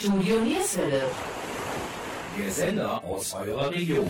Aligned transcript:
Studio 0.00 0.40
Nierswelle. 0.40 1.02
Der 2.38 2.50
Sender 2.50 3.04
aus 3.04 3.34
eurer 3.34 3.70
Region. 3.70 4.08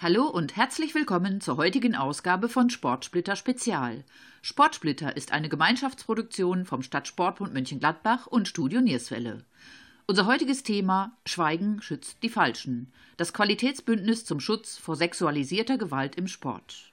Hallo 0.00 0.24
und 0.24 0.56
herzlich 0.56 0.96
willkommen 0.96 1.40
zur 1.40 1.56
heutigen 1.56 1.94
Ausgabe 1.94 2.48
von 2.48 2.68
Sportsplitter 2.68 3.36
Spezial. 3.36 4.02
Sportsplitter 4.42 5.16
ist 5.16 5.30
eine 5.30 5.48
Gemeinschaftsproduktion 5.48 6.64
vom 6.64 6.82
Stadtsportbund 6.82 7.54
Mönchengladbach 7.54 8.26
und 8.26 8.48
Studio 8.48 8.80
Nierswelle. 8.80 9.44
Unser 10.08 10.26
heutiges 10.26 10.64
Thema 10.64 11.16
Schweigen 11.24 11.80
schützt 11.80 12.24
die 12.24 12.28
Falschen. 12.28 12.92
Das 13.18 13.32
Qualitätsbündnis 13.32 14.24
zum 14.24 14.40
Schutz 14.40 14.76
vor 14.76 14.96
sexualisierter 14.96 15.78
Gewalt 15.78 16.16
im 16.16 16.26
Sport. 16.26 16.92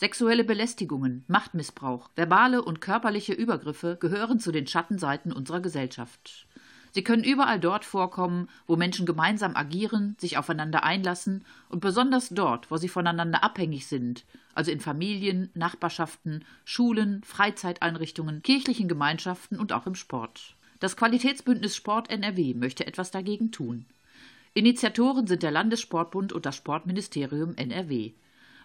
Sexuelle 0.00 0.44
Belästigungen, 0.44 1.24
Machtmissbrauch, 1.26 2.08
verbale 2.14 2.62
und 2.62 2.80
körperliche 2.80 3.32
Übergriffe 3.32 3.96
gehören 3.98 4.38
zu 4.38 4.52
den 4.52 4.68
Schattenseiten 4.68 5.32
unserer 5.32 5.58
Gesellschaft. 5.58 6.46
Sie 6.92 7.02
können 7.02 7.24
überall 7.24 7.58
dort 7.58 7.84
vorkommen, 7.84 8.48
wo 8.68 8.76
Menschen 8.76 9.06
gemeinsam 9.06 9.56
agieren, 9.56 10.14
sich 10.20 10.38
aufeinander 10.38 10.84
einlassen 10.84 11.44
und 11.68 11.80
besonders 11.80 12.28
dort, 12.28 12.70
wo 12.70 12.76
sie 12.76 12.88
voneinander 12.88 13.42
abhängig 13.42 13.88
sind, 13.88 14.24
also 14.54 14.70
in 14.70 14.78
Familien, 14.78 15.50
Nachbarschaften, 15.54 16.44
Schulen, 16.64 17.24
Freizeiteinrichtungen, 17.24 18.42
kirchlichen 18.42 18.86
Gemeinschaften 18.86 19.58
und 19.58 19.72
auch 19.72 19.88
im 19.88 19.96
Sport. 19.96 20.54
Das 20.78 20.96
Qualitätsbündnis 20.96 21.74
Sport 21.74 22.08
NRW 22.08 22.54
möchte 22.54 22.86
etwas 22.86 23.10
dagegen 23.10 23.50
tun. 23.50 23.84
Initiatoren 24.54 25.26
sind 25.26 25.42
der 25.42 25.50
Landessportbund 25.50 26.32
und 26.32 26.46
das 26.46 26.54
Sportministerium 26.54 27.56
NRW. 27.56 28.12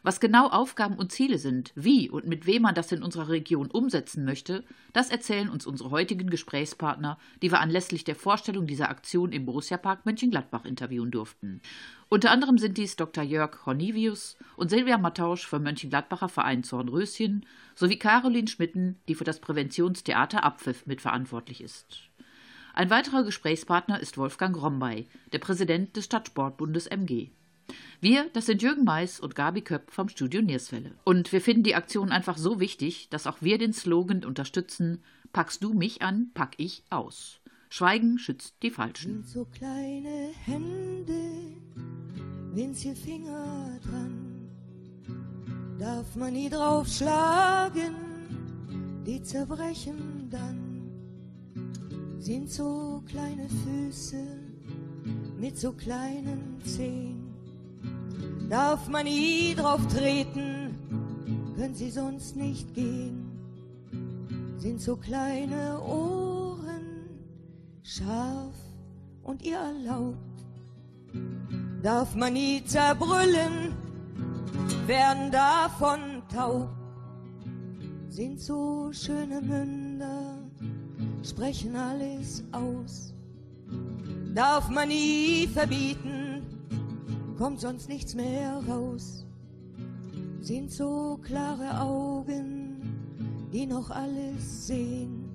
Was 0.05 0.20
genau 0.20 0.49
Aufgaben 0.49 0.96
und 0.96 1.13
Ziele 1.13 1.37
sind, 1.37 1.71
wie 1.76 2.09
und 2.09 2.27
mit 2.27 2.46
wem 2.46 2.63
man 2.63 2.76
das 2.76 2.91
in 2.91 3.01
unserer 3.01 3.29
Region 3.29 3.71
umsetzen 3.71 4.26
möchte, 4.26 4.65
das 4.91 5.10
erzählen 5.10 5.48
uns 5.48 5.65
unsere 5.65 5.91
heutigen 5.91 6.29
Gesprächspartner, 6.29 7.18
die 7.41 7.51
wir 7.51 7.62
anlässlich 7.62 8.04
der 8.04 8.18
Vorstellung 8.18 8.68
dieser 8.68 8.90
Aktion 8.90 9.32
im 9.32 9.45
Borussia-Park 9.45 10.05
Mönchengladbach 10.05 10.65
interviewen 10.65 11.10
durften. 11.10 11.62
Unter 12.10 12.32
anderem 12.32 12.57
sind 12.57 12.77
dies 12.77 12.98
Dr. 12.98 13.23
Jörg 13.23 13.65
Hornivius 13.65 14.35
und 14.57 14.70
Silvia 14.70 14.98
Mattausch 14.98 15.48
vom 15.48 15.63
Mönchengladbacher 15.63 16.27
Verein 16.27 16.65
Zornröschen 16.65 17.45
sowie 17.73 17.98
Caroline 17.98 18.49
Schmitten, 18.49 18.99
die 19.07 19.15
für 19.15 19.23
das 19.23 19.40
Präventionstheater 19.40 20.43
Abpfiff 20.43 20.85
mitverantwortlich 20.85 21.62
ist. 21.62 22.10
Ein 22.73 22.90
weiterer 22.90 23.23
Gesprächspartner 23.23 24.01
ist 24.01 24.17
Wolfgang 24.17 24.62
Rombay, 24.62 25.07
der 25.32 25.40
Präsident 25.40 25.95
des 25.95 26.05
Stadtsportbundes 26.05 26.88
MG. 26.88 27.29
Wir, 28.02 28.30
das 28.34 28.48
sind 28.48 28.62
Jürgen 28.62 28.84
Mais 28.84 29.20
und 29.20 29.36
Gabi 29.36 29.62
Köpp 29.62 29.92
vom 29.92 30.10
Studio 30.10 30.42
Nierswelle. 30.42 30.92
Und 31.06 31.32
wir 31.32 31.42
finden 31.42 31.64
die 31.64 31.76
Aktion 31.76 32.12
einfach 32.12 32.38
so 32.38 32.60
wichtig, 32.60 33.08
dass 33.10 33.28
auch 33.28 33.38
wir 33.42 33.58
den 33.58 33.74
Slogan 33.74 34.26
unterstützen: 34.26 35.02
Packst 35.32 35.64
du 35.64 35.74
mich 35.74 36.02
an, 36.02 36.32
pack 36.34 36.56
ich 36.58 36.84
aus. 36.90 37.40
Schweigen 37.70 38.20
schützt 38.20 38.56
die 38.62 38.70
Falschen. 38.70 39.24
Sind 39.24 39.28
so 39.28 39.46
kleine 39.46 40.32
Hände, 40.46 41.22
winzige 42.52 42.96
Finger 42.96 43.80
dran, 43.82 44.50
darf 45.80 46.16
man 46.16 46.34
nie 46.34 46.50
draufschlagen, 46.50 47.96
die 49.08 49.24
zerbrechen 49.24 50.30
dann. 50.30 50.82
Sind 52.20 52.52
so 52.52 53.04
kleine 53.08 53.48
Füße 53.50 54.24
mit 55.40 55.58
so 55.58 55.74
kleinen 55.74 56.62
Zehen 56.64 57.13
darf 58.54 58.87
man 58.87 59.05
nie 59.05 59.55
drauf 59.55 59.82
treten, 59.87 60.77
können 61.55 61.73
sie 61.73 61.90
sonst 61.90 62.35
nicht 62.35 62.76
gehen. 62.76 63.32
Sind 64.57 64.79
so 64.79 64.95
kleine 64.95 65.81
Ohren, 65.81 67.09
scharf 67.81 68.53
und 69.23 69.41
ihr 69.41 69.57
erlaubt, 69.57 70.45
darf 71.81 72.13
man 72.13 72.33
nie 72.33 72.63
zerbrüllen, 72.63 73.73
werden 74.85 75.31
davon 75.31 76.22
taub. 76.31 76.69
Sind 78.09 78.39
so 78.39 78.91
schöne 78.94 79.41
Münder, 79.41 80.38
sprechen 81.23 81.75
alles 81.75 82.44
aus, 82.51 83.16
darf 84.35 84.69
man 84.69 84.89
nie 84.89 85.47
verbieten, 85.47 86.22
kommt 87.43 87.59
sonst 87.59 87.89
nichts 87.89 88.15
mehr 88.15 88.63
raus. 88.69 89.25
Sind 90.39 90.71
so 90.71 91.19
klare 91.21 91.77
Augen, 91.81 93.49
die 93.51 93.65
noch 93.65 93.89
alles 93.89 94.67
sehen. 94.67 95.29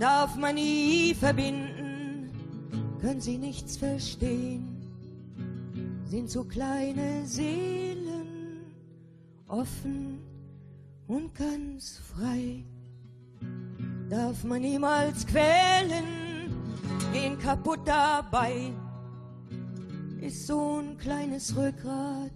Darf 0.00 0.34
man 0.34 0.56
nie 0.56 1.14
verbinden, 1.14 2.32
können 3.00 3.20
sie 3.20 3.38
nichts 3.38 3.76
verstehen. 3.76 4.76
Sind 6.04 6.30
so 6.30 6.42
kleine 6.42 7.24
Seelen, 7.24 8.64
offen 9.46 10.18
und 11.06 11.32
ganz 11.32 12.00
frei. 12.12 12.64
Darf 14.10 14.42
man 14.42 14.62
niemals 14.62 15.24
quälen, 15.24 16.50
gehen 17.12 17.38
kaputt 17.38 17.82
dabei 17.84 18.72
ist 20.20 20.46
so 20.46 20.80
ein 20.80 20.98
kleines 20.98 21.56
Rückgrat, 21.56 22.32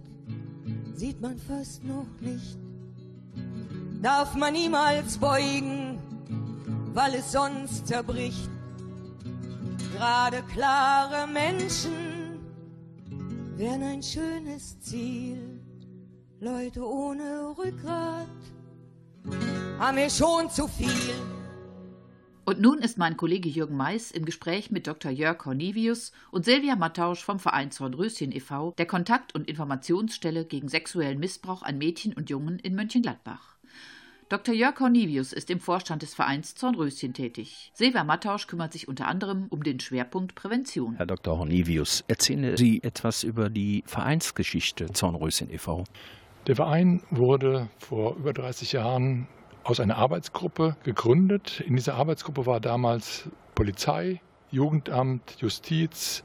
sieht 0.95 1.21
man 1.21 1.37
fast 1.37 1.83
noch 1.83 2.07
nicht. 2.21 2.57
Darf 4.01 4.35
man 4.35 4.53
niemals 4.53 5.17
beugen, 5.17 5.99
weil 6.93 7.15
es 7.15 7.31
sonst 7.31 7.87
zerbricht. 7.87 8.49
Gerade 9.95 10.41
klare 10.43 11.27
Menschen 11.27 12.39
wären 13.55 13.83
ein 13.83 14.03
schönes 14.03 14.79
Ziel. 14.79 15.61
Leute 16.39 16.85
ohne 16.85 17.55
Rückgrat 17.57 18.27
haben 19.79 19.97
wir 19.97 20.09
schon 20.09 20.49
zu 20.49 20.67
viel. 20.67 21.13
Und 22.45 22.59
nun 22.59 22.79
ist 22.79 22.97
mein 22.97 23.15
Kollege 23.15 23.47
Jürgen 23.47 23.77
Mais 23.77 24.11
im 24.11 24.25
Gespräch 24.25 24.69
mit 24.69 24.85
Dr. 24.85 25.09
Jörg 25.09 25.37
Cornevius 25.37 26.11
und 26.29 26.43
Silvia 26.43 26.75
Mattausch 26.75 27.23
vom 27.23 27.39
Verein 27.39 27.71
Zornröschen 27.71 28.33
e.V., 28.33 28.73
der 28.77 28.85
Kontakt- 28.85 29.33
und 29.33 29.47
Informationsstelle 29.47 30.43
gegen 30.43 30.67
sexuellen 30.67 31.19
Missbrauch 31.19 31.63
an 31.63 31.77
Mädchen 31.77 32.11
und 32.13 32.29
Jungen 32.29 32.59
in 32.59 32.75
Mönchengladbach. 32.75 33.55
Dr. 34.27 34.53
Jörg 34.53 34.75
Cornevius 34.75 35.31
ist 35.31 35.49
im 35.51 35.61
Vorstand 35.61 36.01
des 36.01 36.15
Vereins 36.15 36.55
Zornröschen 36.55 37.13
tätig. 37.13 37.71
Silvia 37.75 38.03
Mattausch 38.03 38.47
kümmert 38.47 38.73
sich 38.73 38.89
unter 38.89 39.07
anderem 39.07 39.47
um 39.49 39.63
den 39.63 39.79
Schwerpunkt 39.79 40.35
Prävention. 40.35 40.95
Herr 40.95 41.05
Dr. 41.05 41.37
Hornevius, 41.37 42.03
erzählen 42.09 42.57
Sie 42.57 42.83
etwas 42.83 43.23
über 43.23 43.49
die 43.49 43.83
Vereinsgeschichte 43.85 44.87
Zornröschen 44.87 45.49
e.V. 45.49 45.85
Der 46.47 46.57
Verein 46.57 47.01
wurde 47.09 47.69
vor 47.77 48.17
über 48.17 48.33
30 48.33 48.73
Jahren 48.73 49.29
aus 49.63 49.79
einer 49.79 49.97
Arbeitsgruppe 49.97 50.75
gegründet. 50.83 51.61
In 51.61 51.75
dieser 51.75 51.95
Arbeitsgruppe 51.95 52.45
war 52.45 52.59
damals 52.59 53.29
Polizei, 53.55 54.21
Jugendamt, 54.51 55.35
Justiz, 55.39 56.23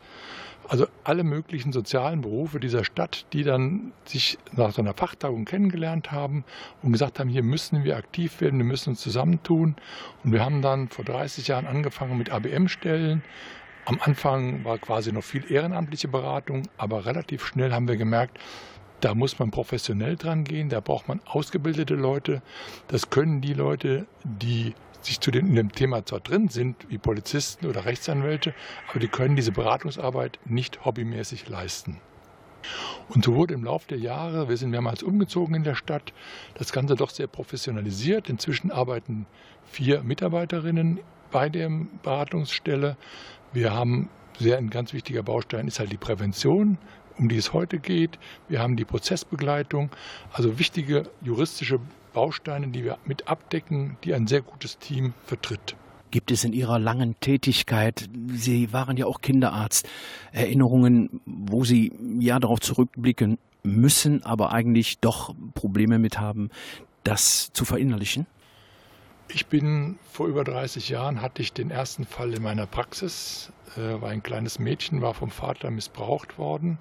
also 0.69 0.87
alle 1.03 1.25
möglichen 1.25 1.73
sozialen 1.73 2.21
Berufe 2.21 2.61
dieser 2.61 2.85
Stadt, 2.85 3.25
die 3.33 3.43
dann 3.43 3.93
sich 4.05 4.39
nach 4.53 4.71
so 4.73 4.83
einer 4.83 4.93
Fachtagung 4.93 5.47
kennengelernt 5.47 6.13
haben 6.13 6.45
und 6.83 6.93
gesagt 6.93 7.19
haben, 7.19 7.31
hier 7.31 7.43
müssen 7.43 7.85
wir 7.85 7.97
aktiv 7.97 8.43
werden, 8.43 8.59
wir 8.59 8.67
müssen 8.67 8.91
uns 8.91 9.01
zusammentun. 9.01 9.77
Und 10.23 10.33
wir 10.33 10.45
haben 10.45 10.61
dann 10.61 10.89
vor 10.89 11.07
30 11.07 11.49
Jahren 11.49 11.67
angefangen 11.67 12.19
mit 12.19 12.31
ABM-Stellen. 12.31 13.23
Am 13.87 13.99
Anfang 14.03 14.65
war 14.65 14.77
quasi 14.77 15.11
noch 15.11 15.25
viel 15.25 15.51
ehrenamtliche 15.51 16.09
Beratung, 16.09 16.65
aber 16.77 17.07
relativ 17.07 17.47
schnell 17.47 17.73
haben 17.73 17.89
wir 17.89 17.97
gemerkt, 17.97 18.39
da 19.01 19.15
muss 19.15 19.39
man 19.39 19.51
professionell 19.51 20.17
dran 20.17 20.45
gehen, 20.45 20.69
da 20.69 20.81
braucht 20.81 21.09
man 21.09 21.21
ausgebildete 21.25 21.95
Leute. 21.95 22.43
Das 22.89 23.11
können 23.11 23.41
die 23.41 23.55
Leute, 23.55 24.07
die 24.25 24.75
sich 25.01 25.21
zu 25.21 25.31
dem, 25.31 25.55
dem 25.55 25.73
Thema 25.73 26.05
zwar 26.05 26.21
drin 26.21 26.49
sind, 26.49 26.87
wie 26.89 26.99
Polizisten 26.99 27.67
oder 27.67 27.85
Rechtsanwälte, 27.85 28.55
aber 28.91 28.99
die 28.99 29.09
können 29.09 29.37
diese 29.37 29.53
Beratungsarbeit 29.53 30.39
nicht 30.45 30.85
hobbymäßig 30.85 31.49
leisten. 31.49 32.01
Und 33.09 33.25
so 33.25 33.35
wurde 33.35 33.55
im 33.55 33.65
Laufe 33.65 33.89
der 33.89 33.99
Jahre, 33.99 34.49
wir 34.49 34.57
sind 34.57 34.71
mehrmals 34.71 35.03
umgezogen 35.03 35.55
in 35.55 35.65
der 35.65 35.77
Stadt, 35.77 36.13
das 36.55 36.73
Ganze 36.73 36.97
doch 36.97 37.11
sehr 37.11 37.29
professionalisiert. 37.29 38.29
Inzwischen 38.29 38.71
arbeiten 38.71 39.27
vier 39.65 40.03
Mitarbeiterinnen 40.03 41.01
bei 41.31 41.49
der 41.49 41.71
Beratungsstelle. 42.03 42.97
Wir 43.53 43.73
haben 43.73 44.11
sehr 44.39 44.59
ein 44.59 44.71
ganz 44.71 44.93
wichtiger 44.93 45.23
Baustein 45.23 45.67
ist 45.67 45.81
halt 45.81 45.91
die 45.91 45.97
Prävention 45.97 46.79
um 47.19 47.29
die 47.29 47.37
es 47.37 47.53
heute 47.53 47.79
geht. 47.79 48.19
Wir 48.49 48.61
haben 48.61 48.77
die 48.77 48.85
Prozessbegleitung, 48.85 49.91
also 50.33 50.59
wichtige 50.59 51.05
juristische 51.23 51.81
Bausteine, 52.13 52.69
die 52.69 52.85
wir 52.85 52.99
mit 53.05 53.29
abdecken, 53.29 53.97
die 54.05 54.15
ein 54.15 54.27
sehr 54.27 54.43
gutes 54.43 54.79
Team 54.79 55.15
vertritt. 55.25 55.77
Gibt 56.11 56.31
es 56.31 56.43
in 56.45 56.55
Ihrer 56.55 56.79
langen 56.79 57.17
Tätigkeit, 57.21 58.09
Sie 58.33 58.73
waren 58.73 58.97
ja 58.97 59.05
auch 59.07 59.21
Kinderarzt, 59.21 59.87
Erinnerungen, 60.33 61.21
wo 61.27 61.65
Sie 61.65 61.93
ja 62.19 62.39
darauf 62.39 62.61
zurückblicken 62.61 63.39
müssen, 63.63 64.23
aber 64.23 64.53
eigentlich 64.53 65.01
doch 65.01 65.35
Probleme 65.55 65.99
mit 65.99 66.19
haben, 66.19 66.49
das 67.05 67.53
zu 67.53 67.67
verinnerlichen? 67.67 68.27
Ich 69.31 69.47
bin 69.47 69.99
vor 70.11 70.27
über 70.27 70.43
30 70.43 70.89
Jahren 70.89 71.21
hatte 71.21 71.43
ich 71.43 71.53
den 71.53 71.71
ersten 71.71 72.07
Fall 72.07 72.33
in 72.33 72.43
meiner 72.43 72.67
Praxis. 72.67 73.53
Äh, 73.77 74.01
war 74.01 74.09
ein 74.09 74.23
kleines 74.23 74.59
Mädchen, 74.59 75.03
war 75.03 75.13
vom 75.13 75.31
Vater 75.31 75.71
missbraucht 75.71 76.39
worden, 76.39 76.79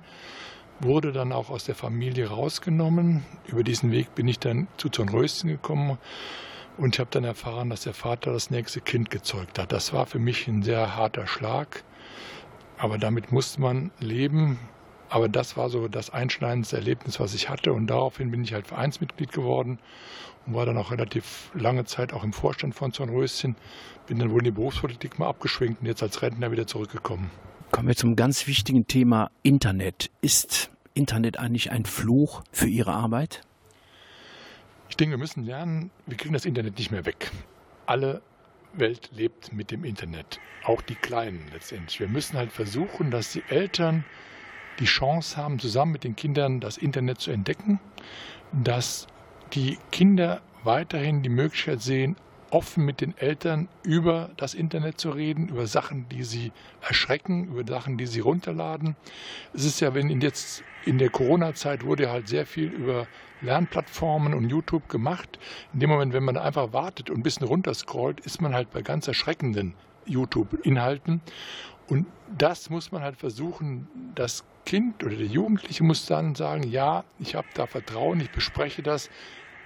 wurde 0.80 1.12
dann 1.12 1.34
auch 1.34 1.50
aus 1.50 1.66
der 1.66 1.76
Familie 1.76 2.30
rausgenommen. 2.30 3.26
Über 3.48 3.64
diesen 3.64 3.92
Weg 3.92 4.16
bin 4.16 4.30
ich 4.30 4.40
dann 4.40 4.68
zu 4.78 4.88
Zornröschen 4.88 5.50
gekommen 5.50 5.98
und 6.78 6.96
ich 6.96 7.00
habe 7.02 7.10
dann 7.12 7.26
erfahren, 7.26 7.70
dass 7.70 7.82
der 7.82 7.94
Vater 7.94 8.32
das 8.32 8.50
nächste 8.50 8.80
Kind 8.80 9.10
gezeugt 9.10 9.60
hat. 9.60 9.74
Das 9.74 9.92
war 9.92 10.06
für 10.06 10.20
mich 10.20 10.48
ein 10.48 10.64
sehr 10.64 10.96
harter 10.96 11.28
Schlag, 11.28 11.84
aber 12.78 12.98
damit 12.98 13.34
musste 13.34 13.60
man 13.60 13.92
leben. 14.00 14.58
Aber 15.09 15.30
das 15.30 15.56
war 15.56 15.69
so 15.69 15.88
das 15.88 16.09
einschneidendste 16.09 16.77
Erlebnis, 16.77 17.19
was 17.19 17.33
ich 17.33 17.50
hatte. 17.50 17.71
Und 17.71 17.88
daraufhin 17.88 18.31
bin 18.31 18.44
ich 18.44 18.54
halt 18.54 18.68
Vereinsmitglied 18.68 19.31
geworden 19.31 19.80
und 20.45 20.54
war 20.54 20.65
dann 20.65 20.77
auch 20.77 20.92
relativ 20.92 21.51
lange 21.54 21.86
Zeit 21.86 22.13
auch 22.13 22.24
im 22.24 22.33
Vorstand 22.33 22.75
von 22.75 22.92
Zornröschen. 22.92 23.56
Bin 24.07 24.19
dann 24.19 24.31
wohl 24.31 24.39
in 24.39 24.45
die 24.45 24.51
Berufspolitik 24.51 25.19
mal 25.19 25.27
abgeschwenkt 25.27 25.81
und 25.81 25.88
jetzt 25.88 26.04
als 26.04 26.21
Rentner 26.21 26.51
wieder 26.51 26.68
zurückgekommen. 26.68 27.30
Kommen 27.71 27.88
wir 27.88 27.95
zum 27.95 28.15
ganz 28.15 28.48
wichtigen 28.48 28.88
Thema 28.88 29.30
Internet. 29.44 30.09
Ist 30.21 30.71
Internet 30.94 31.38
eigentlich 31.38 31.71
ein 31.71 31.86
Fluch 31.86 32.44
für 32.51 32.68
Ihre 32.68 32.94
Arbeit? 32.94 33.42
Ich 34.89 34.95
denke, 34.95 35.13
wir 35.13 35.19
müssen 35.19 35.44
lernen, 35.44 35.92
wir 36.06 36.18
kriegen 36.18 36.33
das 36.33 36.45
Internet 36.45 36.77
nicht 36.77 36.92
mehr 36.92 37.06
weg. 37.06 37.31
Alle 37.86 38.21
Welt 38.74 39.10
lebt 39.13 39.53
mit 39.53 39.71
dem 39.71 39.83
Internet, 39.83 40.39
auch 40.63 40.81
die 40.81 40.95
Kleinen 40.95 41.45
letztendlich. 41.53 42.00
Wir 42.00 42.07
müssen 42.07 42.38
halt 42.38 42.51
versuchen, 42.51 43.12
dass 43.12 43.33
die 43.33 43.44
Eltern 43.50 44.06
die 44.79 44.85
Chance 44.85 45.38
haben, 45.38 45.59
zusammen 45.59 45.91
mit 45.91 46.03
den 46.03 46.15
Kindern 46.15 46.59
das 46.59 46.77
Internet 46.77 47.19
zu 47.19 47.31
entdecken, 47.31 47.79
dass 48.51 49.07
die 49.53 49.77
Kinder 49.91 50.41
weiterhin 50.63 51.24
die 51.24 51.29
Möglichkeit 51.29 51.81
sehen, 51.81 52.15
offen 52.50 52.85
mit 52.85 53.01
den 53.01 53.18
Eltern 53.18 53.68
über 53.83 54.29
das 54.38 54.53
Internet 54.53 55.00
zu 55.00 55.09
reden, 55.09 55.50
über 55.50 55.68
Sachen, 55.68 56.07
die 56.09 56.24
sie 56.24 56.51
erschrecken, 56.81 57.45
über 57.45 57.65
Sachen, 57.68 57.97
die 57.97 58.07
sie 58.07 58.19
runterladen. 58.19 58.95
Es 59.53 59.65
ist 59.65 59.79
ja, 59.79 59.94
wenn 59.94 60.21
jetzt 60.21 60.63
in 60.85 60.97
der 60.97 61.09
Corona-Zeit 61.09 61.83
wurde 61.83 62.09
halt 62.09 62.27
sehr 62.27 62.45
viel 62.45 62.69
über 62.69 63.07
Lernplattformen 63.41 64.33
und 64.33 64.50
YouTube 64.50 64.89
gemacht. 64.89 65.38
In 65.74 65.81
dem 65.81 65.89
Moment, 65.89 66.13
wenn 66.13 66.24
man 66.24 66.38
einfach 66.38 66.74
wartet 66.74 67.09
und 67.09 67.18
ein 67.18 67.24
bisschen 67.24 67.45
runterscrollt, 67.45 68.21
ist 68.21 68.41
man 68.41 68.53
halt 68.53 68.71
bei 68.71 68.81
ganz 68.81 69.07
erschreckenden 69.07 69.74
YouTube-Inhalten. 70.06 71.21
Und 71.88 72.06
das 72.38 72.69
muss 72.69 72.92
man 72.92 73.01
halt 73.01 73.18
versuchen, 73.18 73.88
das 74.16 74.44
Kind 74.66 75.04
oder 75.04 75.16
der 75.16 75.28
Jugendliche 75.28 75.84
muss 75.84 76.06
dann 76.06 76.36
sagen, 76.36 76.63
ja, 76.63 77.06
ich 77.19 77.36
habe 77.36 77.48
da 77.54 77.66
Vertrauen, 77.66 78.19
ich 78.19 78.30
bespreche 78.31 78.84
das, 78.84 79.10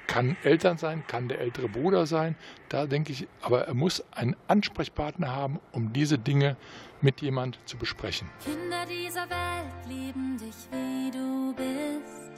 kann 0.06 0.36
Eltern 0.44 0.78
sein, 0.78 1.04
kann 1.08 1.28
der 1.28 1.40
ältere 1.40 1.70
Bruder 1.70 2.06
sein. 2.06 2.36
Da 2.70 2.86
denke 2.86 3.12
ich, 3.12 3.28
aber 3.42 3.66
er 3.66 3.74
muss 3.74 4.04
einen 4.12 4.36
Ansprechpartner 4.48 5.34
haben, 5.34 5.60
um 5.72 5.94
diese 5.94 6.20
Dinge 6.20 6.58
mit 7.02 7.22
jemand 7.22 7.58
zu 7.66 7.78
besprechen. 7.78 8.30
Kinder 8.44 8.86
dieser 8.86 9.30
Welt 9.30 9.88
lieben 9.88 10.38
dich, 10.38 10.56
wie 10.72 11.10
du 11.12 11.56
bist. 11.56 12.32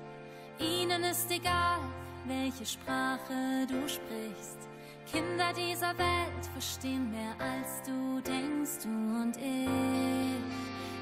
Ihnen 0.60 1.04
ist 1.04 1.30
egal, 1.32 1.80
welche 2.28 2.66
Sprache 2.66 3.68
du 3.68 3.90
sprichst. 3.90 4.73
Kinder 5.12 5.52
dieser 5.56 5.98
Welt 5.98 6.46
verstehen 6.54 7.12
mehr 7.12 7.36
als 7.40 7.82
du 7.86 8.22
denkst, 8.22 8.84
du 8.84 8.90
und 8.90 9.38
ich, 9.38 9.68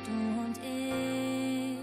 du 0.05 0.41
und 0.41 0.57
ich. 0.57 1.77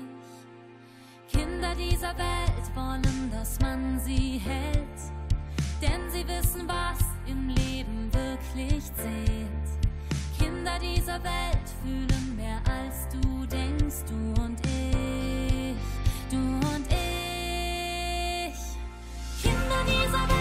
Kinder 1.33 1.75
dieser 1.75 2.17
Welt 2.19 2.75
wollen, 2.75 3.31
dass 3.31 3.59
man 3.61 4.01
sie 4.01 4.39
hält, 4.39 4.99
denn 5.81 6.11
sie 6.11 6.27
wissen, 6.27 6.67
was 6.67 6.99
im 7.27 7.49
Leben 7.49 8.11
wirklich 8.13 8.85
zählt. 8.95 9.69
Kinder 10.39 10.79
dieser 10.81 11.23
Welt 11.23 11.69
fühlen 11.83 12.37
mehr 12.37 12.61
als 12.67 13.09
du 13.11 13.47
denkst, 13.47 14.05
du 14.09 14.43
und 14.43 14.59
ich, 14.67 15.77
du 16.31 16.37
und 16.37 16.87
ich. 16.91 18.55
Kinder 19.43 19.85
dieser 19.87 20.29
Welt 20.29 20.38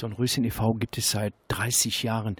Zornröschen 0.00 0.44
e.V. 0.44 0.72
gibt 0.74 0.96
es 0.96 1.10
seit 1.10 1.34
30 1.48 2.02
Jahren. 2.04 2.36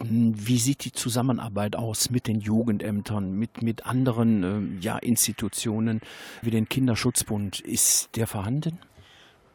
Ähm, 0.00 0.34
Wie 0.36 0.58
sieht 0.58 0.84
die 0.84 0.90
Zusammenarbeit 0.90 1.76
aus 1.76 2.10
mit 2.10 2.26
den 2.26 2.40
Jugendämtern, 2.40 3.30
mit, 3.30 3.62
mit 3.62 3.86
anderen 3.86 4.42
ähm, 4.42 4.78
ja, 4.80 4.98
Institutionen 4.98 6.00
wie 6.42 6.50
den 6.50 6.68
Kinderschutzbund? 6.68 7.60
Ist 7.60 8.16
der 8.16 8.26
vorhanden? 8.26 8.80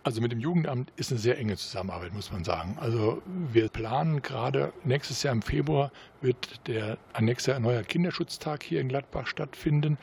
Also 0.04 0.20
mit 0.20 0.32
dem 0.32 0.40
Jugendamt 0.40 0.92
ist 0.96 1.12
eine 1.12 1.20
sehr 1.20 1.38
enge 1.38 1.56
Zusammenarbeit, 1.58 2.12
muss 2.12 2.32
man 2.32 2.44
sagen. 2.44 2.76
Also 2.80 3.22
wir 3.52 3.70
planen 3.70 4.24
gerade 4.24 4.74
nächstes 4.84 5.22
Jahr 5.22 5.32
im 5.32 5.44
Februar 5.44 5.92
wird 6.22 6.68
der 6.68 6.98
nächste 7.20 7.60
neuer 7.60 7.84
Kinderschutztag 7.84 8.64
hier 8.64 8.82
in 8.82 8.90
Gladbach 8.90 9.28
stattfinden. 9.28 10.00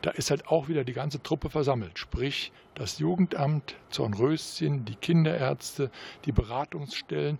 Da 0.00 0.10
ist 0.10 0.30
halt 0.30 0.48
auch 0.48 0.68
wieder 0.68 0.84
die 0.84 0.94
ganze 0.94 1.22
Truppe 1.22 1.50
versammelt, 1.50 1.98
sprich 1.98 2.50
das 2.74 2.98
Jugendamt, 2.98 3.76
Zornröschen, 3.90 4.86
die 4.86 4.94
Kinderärzte, 4.94 5.90
die 6.24 6.32
Beratungsstellen, 6.32 7.38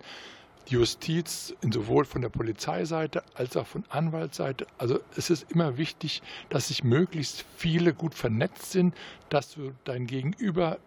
die 0.69 0.75
Justiz, 0.75 1.55
sowohl 1.67 2.05
von 2.05 2.21
der 2.21 2.29
Polizeiseite 2.29 3.23
als 3.33 3.57
auch 3.57 3.65
von 3.65 3.85
Anwaltsseite. 3.89 4.67
Also 4.77 4.99
es 5.17 5.31
ist 5.31 5.51
immer 5.51 5.77
wichtig, 5.77 6.21
dass 6.49 6.67
sich 6.67 6.83
möglichst 6.83 7.43
viele 7.57 7.95
gut 7.95 8.13
vernetzt 8.13 8.71
sind, 8.71 8.93
dass 9.29 9.55
du 9.55 9.73
dein 9.83 10.05
Gegenüber 10.05 10.77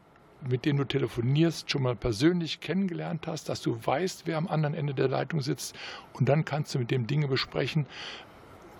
mit 0.48 0.64
denen 0.64 0.78
du 0.78 0.84
telefonierst, 0.84 1.70
schon 1.70 1.82
mal 1.82 1.96
persönlich 1.96 2.60
kennengelernt 2.60 3.26
hast, 3.26 3.48
dass 3.48 3.62
du 3.62 3.78
weißt, 3.84 4.22
wer 4.26 4.36
am 4.36 4.48
anderen 4.48 4.74
Ende 4.74 4.94
der 4.94 5.08
Leitung 5.08 5.40
sitzt 5.40 5.76
und 6.12 6.28
dann 6.28 6.44
kannst 6.44 6.74
du 6.74 6.78
mit 6.78 6.90
dem 6.90 7.06
Dinge 7.06 7.28
besprechen, 7.28 7.86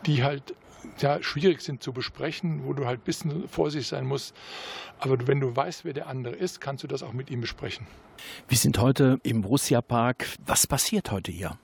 die 0.07 0.23
halt 0.23 0.55
ja, 0.99 1.23
schwierig 1.23 1.63
sind 1.63 1.83
zu 1.83 1.93
besprechen, 1.93 2.65
wo 2.65 2.73
du 2.73 2.87
halt 2.87 3.01
ein 3.01 3.05
bisschen 3.05 3.49
vorsichtig 3.49 3.89
sein 3.89 4.07
musst. 4.07 4.35
Aber 4.99 5.27
wenn 5.27 5.41
du 5.41 5.55
weißt, 5.55 5.85
wer 5.85 5.93
der 5.93 6.07
andere 6.07 6.35
ist, 6.35 6.61
kannst 6.61 6.85
du 6.85 6.87
das 6.87 7.03
auch 7.03 7.13
mit 7.13 7.31
ihm 7.31 7.41
besprechen. 7.41 7.87
Wir 8.49 8.57
sind 8.57 8.79
heute 8.79 9.19
im 9.23 9.43
Borussia 9.43 9.83
Park. 9.83 10.27
Was 10.45 10.67
passiert 10.67 11.11
heute 11.11 11.33
hier? 11.33 11.59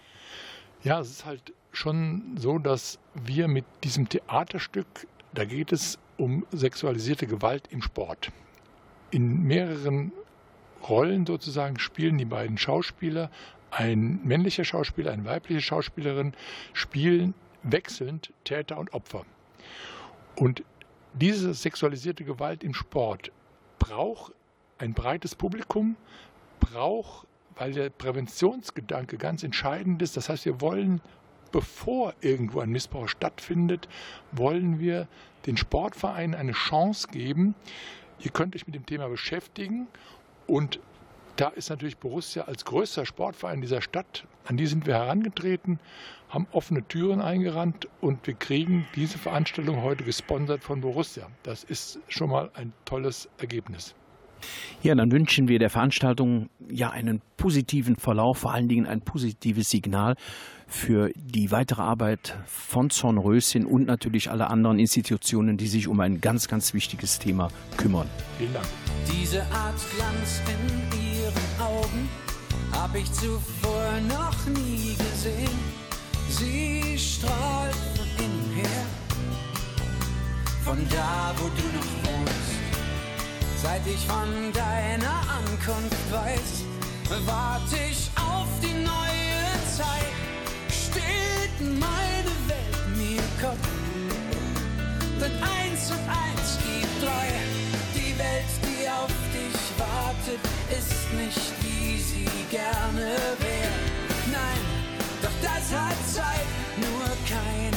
Ja, 0.82 1.00
es 1.00 1.10
ist 1.10 1.24
halt 1.24 1.52
schon 1.70 2.36
so, 2.36 2.58
dass 2.58 2.98
wir 3.14 3.48
mit 3.48 3.64
diesem 3.84 4.08
Theaterstück, 4.08 4.86
da 5.32 5.44
geht 5.44 5.72
es 5.72 5.98
um 6.16 6.44
sexualisierte 6.52 7.26
Gewalt 7.26 7.68
im 7.70 7.80
Sport 7.80 8.32
in 9.12 9.44
mehreren 9.44 10.12
Rollen 10.88 11.26
sozusagen 11.26 11.78
spielen 11.78 12.18
die 12.18 12.24
beiden 12.24 12.58
Schauspieler, 12.58 13.30
ein 13.70 14.20
männlicher 14.24 14.64
Schauspieler, 14.64 15.12
eine 15.12 15.24
weibliche 15.24 15.60
Schauspielerin, 15.60 16.32
spielen 16.72 17.34
wechselnd 17.62 18.32
Täter 18.44 18.78
und 18.78 18.92
Opfer. 18.92 19.24
Und 20.36 20.64
diese 21.14 21.54
sexualisierte 21.54 22.24
Gewalt 22.24 22.64
im 22.64 22.74
Sport 22.74 23.30
braucht 23.78 24.32
ein 24.78 24.94
breites 24.94 25.34
Publikum, 25.34 25.96
braucht, 26.58 27.26
weil 27.54 27.72
der 27.72 27.90
Präventionsgedanke 27.90 29.18
ganz 29.18 29.42
entscheidend 29.42 30.02
ist. 30.02 30.16
Das 30.16 30.28
heißt, 30.28 30.44
wir 30.46 30.60
wollen, 30.60 31.00
bevor 31.52 32.14
irgendwo 32.20 32.60
ein 32.60 32.70
Missbrauch 32.70 33.08
stattfindet, 33.08 33.88
wollen 34.32 34.80
wir 34.80 35.06
den 35.46 35.56
Sportvereinen 35.56 36.34
eine 36.34 36.52
Chance 36.52 37.08
geben, 37.08 37.54
Ihr 38.24 38.30
könnt 38.30 38.54
euch 38.54 38.66
mit 38.66 38.74
dem 38.74 38.86
Thema 38.86 39.08
beschäftigen 39.08 39.88
und 40.46 40.78
da 41.36 41.48
ist 41.48 41.70
natürlich 41.70 41.96
Borussia 41.96 42.44
als 42.44 42.64
größter 42.64 43.06
Sportverein 43.06 43.60
dieser 43.60 43.82
Stadt, 43.82 44.26
an 44.44 44.56
die 44.56 44.66
sind 44.66 44.86
wir 44.86 44.94
herangetreten, 44.94 45.80
haben 46.28 46.46
offene 46.52 46.86
Türen 46.86 47.20
eingerannt 47.20 47.88
und 48.00 48.26
wir 48.26 48.34
kriegen 48.34 48.86
diese 48.94 49.18
Veranstaltung 49.18 49.82
heute 49.82 50.04
gesponsert 50.04 50.62
von 50.62 50.80
Borussia. 50.82 51.28
Das 51.42 51.64
ist 51.64 51.98
schon 52.08 52.30
mal 52.30 52.50
ein 52.54 52.72
tolles 52.84 53.28
Ergebnis. 53.38 53.94
Ja, 54.82 54.94
dann 54.94 55.12
wünschen 55.12 55.48
wir 55.48 55.58
der 55.58 55.70
Veranstaltung 55.70 56.48
ja 56.70 56.90
einen 56.90 57.20
positiven 57.36 57.96
Verlauf, 57.96 58.38
vor 58.38 58.52
allen 58.52 58.68
Dingen 58.68 58.86
ein 58.86 59.00
positives 59.00 59.70
Signal 59.70 60.16
für 60.66 61.10
die 61.14 61.50
weitere 61.50 61.82
Arbeit 61.82 62.36
von 62.46 62.90
Zornröschen 62.90 63.66
und 63.66 63.86
natürlich 63.86 64.30
alle 64.30 64.48
anderen 64.48 64.78
Institutionen, 64.78 65.56
die 65.58 65.66
sich 65.66 65.86
um 65.86 66.00
ein 66.00 66.20
ganz, 66.20 66.48
ganz 66.48 66.72
wichtiges 66.72 67.18
Thema 67.18 67.48
kümmern. 67.76 68.08
Vielen 68.38 68.54
Dank. 68.54 68.66
Diese 69.12 69.42
Art 69.52 69.78
Glanz 69.94 70.40
in 70.48 70.98
ihren 70.98 71.60
Augen 71.60 72.08
habe 72.72 72.98
ich 73.00 73.12
zuvor 73.12 73.92
noch 74.08 74.46
nie 74.46 74.96
gesehen. 74.96 75.82
Sie 76.28 76.98
strahlt 76.98 77.74
von 77.74 78.24
innen 78.24 78.54
her, 78.56 78.86
von 80.64 80.78
da, 80.88 81.34
wo 81.36 81.48
du 81.48 81.66
noch 81.76 82.18
wohnst. 82.18 82.61
Seit 83.62 83.86
ich 83.86 84.04
von 84.08 84.52
deiner 84.52 85.20
Ankunft 85.38 86.10
weiß, 86.10 86.64
warte 87.24 87.76
ich 87.88 88.10
auf 88.16 88.48
die 88.60 88.74
neue 88.82 89.46
Zeit. 89.76 90.16
Steht 90.68 91.60
meine 91.60 92.32
Welt 92.48 92.96
mir 92.96 93.22
Kopf, 93.40 93.68
denn 95.20 95.32
eins 95.40 95.92
und 95.92 96.04
eins 96.10 96.58
gibt 96.66 97.04
drei. 97.04 97.28
Die 97.94 98.18
Welt, 98.18 98.52
die 98.66 98.88
auf 98.88 99.14
dich 99.30 99.60
wartet, 99.78 100.40
ist 100.68 101.12
nicht 101.14 101.52
wie 101.62 102.00
sie 102.00 102.28
gerne 102.50 103.14
wäre. 103.38 103.78
Nein, 104.32 104.62
doch 105.22 105.38
das 105.40 105.70
hat 105.72 105.96
Zeit, 106.12 106.48
nur 106.78 107.06
keine 107.28 107.71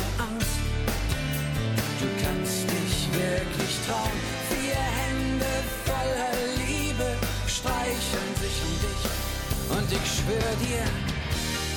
schwör 10.25 10.55
dir, 10.65 10.83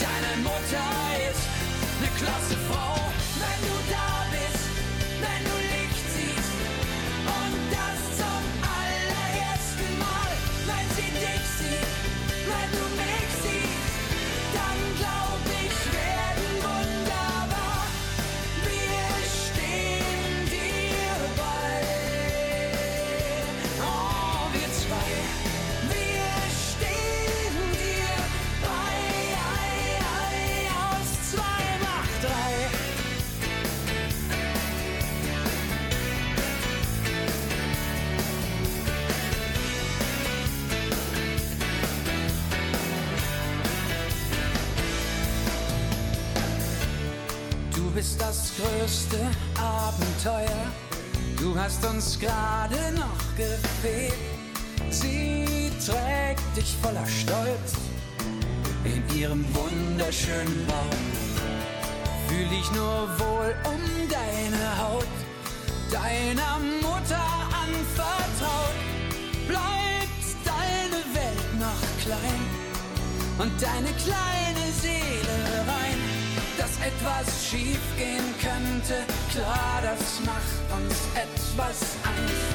deine 0.00 0.42
Mutter 0.42 0.88
ist 1.28 1.44
eine 1.98 2.10
klasse 2.18 2.56
Frau, 2.68 2.96
wenn 3.40 3.60
du 3.68 3.76
da 3.90 4.24
bist, 4.32 4.64
wenn 5.20 5.42
du 5.44 5.67
größte 48.88 49.18
Abenteuer. 49.60 50.66
Du 51.38 51.54
hast 51.58 51.84
uns 51.84 52.18
gerade 52.18 52.92
noch 52.94 53.36
gefehlt. 53.36 54.14
Sie 54.90 55.70
trägt 55.84 56.56
dich 56.56 56.74
voller 56.82 57.06
Stolz 57.06 57.74
in 58.84 59.02
ihrem 59.14 59.44
wunderschönen 59.54 60.66
Bauch. 60.66 62.28
Fühl 62.28 62.48
dich 62.48 62.70
nur 62.72 63.08
wohl 63.18 63.54
um 63.64 63.80
deine 64.08 64.78
Haut, 64.78 65.14
deiner 65.90 66.58
Mutter 66.80 67.26
anvertraut. 67.64 68.78
Bleibt 69.46 70.28
deine 70.46 71.00
Welt 71.14 71.60
noch 71.60 72.04
klein 72.04 72.42
und 73.38 73.52
deine 73.62 73.92
kleine 74.02 74.47
etwas 76.84 77.26
schief 77.48 77.80
gehen 77.96 78.28
könnte, 78.40 79.04
klar, 79.32 79.82
das 79.82 80.20
macht 80.24 80.58
uns 80.78 80.96
etwas 81.14 81.78
Angst. 82.04 82.54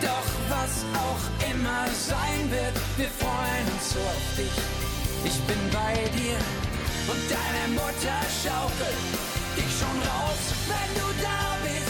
Doch 0.00 0.30
was 0.48 0.84
auch 0.94 1.50
immer 1.50 1.86
sein 1.92 2.50
wird, 2.50 2.76
wir 2.96 3.10
freuen 3.18 3.66
uns 3.74 3.92
so 3.92 4.00
auf 4.00 4.28
dich. 4.36 4.58
Ich 5.24 5.38
bin 5.46 5.58
bei 5.72 5.94
dir 6.16 6.38
und 7.10 7.22
deine 7.28 7.74
Mutter 7.74 8.18
schaukelt 8.42 9.28
dich 9.58 9.72
schon 9.78 9.98
raus, 10.06 10.42
wenn 10.70 10.90
du 11.00 11.06
da 11.22 11.58
bist, 11.66 11.87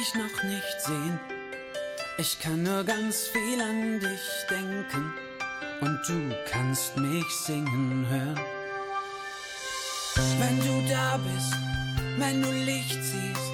dich 0.00 0.14
noch 0.14 0.42
nicht 0.44 0.80
sehen. 0.80 1.20
Ich 2.16 2.38
kann 2.40 2.62
nur 2.62 2.84
ganz 2.84 3.28
viel 3.28 3.60
an 3.60 4.00
dich 4.00 4.26
denken 4.48 5.12
und 5.80 6.00
du 6.08 6.34
kannst 6.50 6.96
mich 6.96 7.26
singen 7.46 8.06
hören. 8.08 8.40
Wenn 10.38 10.58
du 10.58 10.88
da 10.88 11.18
bist, 11.18 11.54
wenn 12.18 12.42
du 12.42 12.50
Licht 12.50 12.98
siehst 13.02 13.52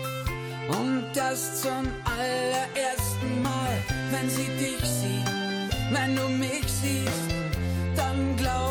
und 0.69 1.05
das 1.15 1.63
zum 1.63 1.85
allerersten 2.05 3.43
Mal, 3.43 3.77
wenn 4.13 4.31
sie 4.31 4.49
dich 4.65 4.85
sieht, 5.01 5.29
wenn 5.91 6.15
du 6.15 6.29
mich 6.29 6.67
siehst, 6.81 7.31
dann 7.97 8.37
glaub 8.37 8.66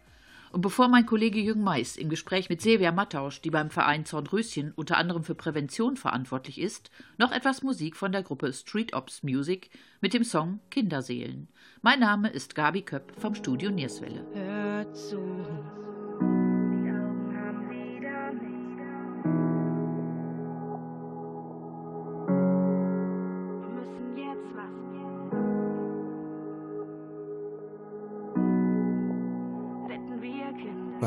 Und 0.51 0.62
bevor 0.62 0.88
mein 0.88 1.06
Kollege 1.06 1.39
Jürgen 1.39 1.63
Mais 1.63 1.96
im 1.96 2.10
Gespräch 2.10 2.50
mit 2.50 2.62
Silvia 2.62 2.91
Mattausch, 2.91 3.41
die 3.41 3.51
beim 3.51 3.70
Verein 3.70 4.06
Zornröschen 4.06 4.74
unter 4.75 4.98
anderem 4.98 5.24
für 5.24 5.36
Prävention 5.36 5.96
verantwortlich 5.96 6.60
ist, 6.60 6.89
noch 7.18 7.32
etwas 7.32 7.62
Musik 7.62 7.96
von 7.96 8.12
der 8.12 8.24
Gruppe 8.24 8.51
Street 8.53 8.94
Ops 8.94 9.24
Music 9.24 9.70
mit 10.01 10.13
dem 10.13 10.24
Song 10.24 10.60
Kinderseelen. 10.72 11.48
Mein 11.82 12.00
Name 12.00 12.29
ist 12.29 12.56
Gabi 12.56 12.82
Köpp 12.82 13.13
vom 13.20 13.36
Studio 13.36 13.70
Nierswelle. 13.70 14.25
Hört 14.34 14.98
zu. 14.98 15.20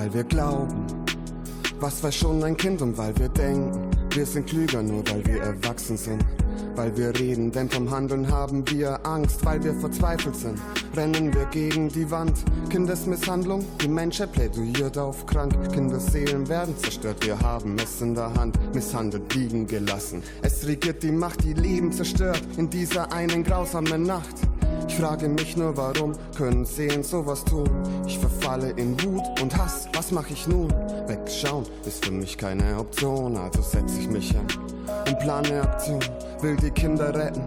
Weil 0.02 0.14
wir 0.14 0.24
glauben, 0.24 0.84
was 1.78 2.02
weiß 2.02 2.16
schon 2.16 2.42
ein 2.42 2.56
Kind 2.56 2.82
und 2.82 2.98
weil 2.98 3.16
wir 3.18 3.28
denken, 3.28 3.88
wir 4.10 4.26
sind 4.26 4.48
klüger 4.48 4.82
nur 4.82 5.04
weil 5.08 5.24
wir 5.24 5.40
erwachsen 5.40 5.96
sind. 5.96 6.24
Weil 6.74 6.96
wir 6.96 7.16
reden, 7.16 7.52
denn 7.52 7.70
vom 7.70 7.88
Handeln 7.88 8.28
haben 8.28 8.68
wir 8.68 8.98
Angst, 9.06 9.44
weil 9.44 9.62
wir 9.62 9.72
verzweifelt 9.74 10.34
sind. 10.34 10.58
Rennen 10.96 11.32
wir 11.32 11.44
gegen 11.52 11.88
die 11.88 12.10
Wand. 12.10 12.36
Kindesmisshandlung, 12.68 13.64
die 13.80 13.86
Menschheit 13.86 14.32
plädiert 14.32 14.98
auf 14.98 15.24
krank. 15.26 15.54
Kindesseelen 15.72 16.48
werden 16.48 16.76
zerstört, 16.78 17.24
wir 17.24 17.38
haben 17.38 17.76
es 17.78 18.00
in 18.00 18.16
der 18.16 18.34
Hand. 18.34 18.58
Misshandelt 18.74 19.32
liegen 19.36 19.68
gelassen. 19.68 20.24
Es 20.42 20.66
regiert 20.66 21.00
die 21.04 21.12
Macht, 21.12 21.44
die 21.44 21.54
Leben 21.54 21.92
zerstört 21.92 22.42
in 22.56 22.68
dieser 22.68 23.12
einen 23.12 23.44
grausamen 23.44 24.02
Nacht. 24.02 24.34
Ich 24.92 24.98
frage 24.98 25.26
mich 25.26 25.56
nur, 25.56 25.74
warum 25.78 26.12
können 26.36 26.66
Seelen 26.66 27.02
sowas 27.02 27.42
tun? 27.46 27.66
Ich 28.06 28.18
verfalle 28.18 28.72
in 28.72 29.02
Wut 29.02 29.22
und 29.40 29.56
Hass, 29.56 29.88
was 29.94 30.12
mach 30.12 30.28
ich 30.28 30.46
nun? 30.46 30.70
Wegschauen 31.06 31.64
ist 31.86 32.04
für 32.04 32.12
mich 32.12 32.36
keine 32.36 32.78
Option, 32.78 33.38
also 33.38 33.62
setz 33.62 33.96
ich 33.96 34.06
mich 34.06 34.32
hin 34.32 34.46
und 35.08 35.18
plane 35.18 35.62
Aktion. 35.62 35.98
Will 36.42 36.56
die 36.56 36.70
Kinder 36.70 37.14
retten, 37.14 37.42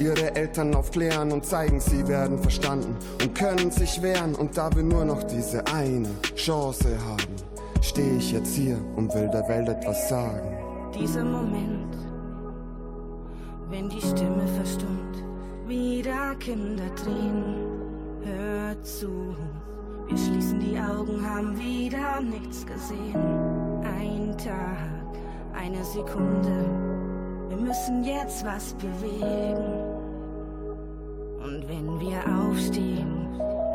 ihre 0.00 0.34
Eltern 0.34 0.74
aufklären 0.74 1.30
und 1.30 1.46
zeigen, 1.46 1.78
sie 1.78 2.06
werden 2.08 2.36
verstanden 2.40 2.96
und 3.22 3.32
können 3.32 3.70
sich 3.70 4.02
wehren. 4.02 4.34
Und 4.34 4.58
da 4.58 4.68
wir 4.74 4.82
nur 4.82 5.04
noch 5.04 5.22
diese 5.22 5.64
eine 5.68 6.10
Chance 6.34 6.98
haben, 7.06 7.36
stehe 7.80 8.16
ich 8.16 8.32
jetzt 8.32 8.56
hier 8.56 8.76
und 8.96 9.14
will 9.14 9.28
der 9.32 9.48
Welt 9.48 9.68
etwas 9.68 10.08
sagen. 10.08 10.58
Dieser 10.98 11.22
Moment, 11.22 11.96
wenn 13.70 13.88
die 13.88 14.00
Stimme 14.00 14.44
verstummt, 14.56 15.27
wieder 15.68 16.34
Kinder 16.36 16.88
drehen. 16.96 17.54
Hört 18.24 18.86
zu, 18.86 19.36
wir 20.06 20.16
schließen 20.16 20.60
die 20.60 20.78
Augen, 20.78 21.22
haben 21.24 21.58
wieder 21.58 22.20
nichts 22.20 22.66
gesehen. 22.66 23.14
Ein 23.84 24.36
Tag, 24.38 25.06
eine 25.54 25.84
Sekunde, 25.84 26.64
wir 27.48 27.56
müssen 27.56 28.02
jetzt 28.04 28.44
was 28.44 28.74
bewegen. 28.74 29.98
Und 31.42 31.68
wenn 31.68 32.00
wir 32.00 32.18
aufstehen, 32.40 33.17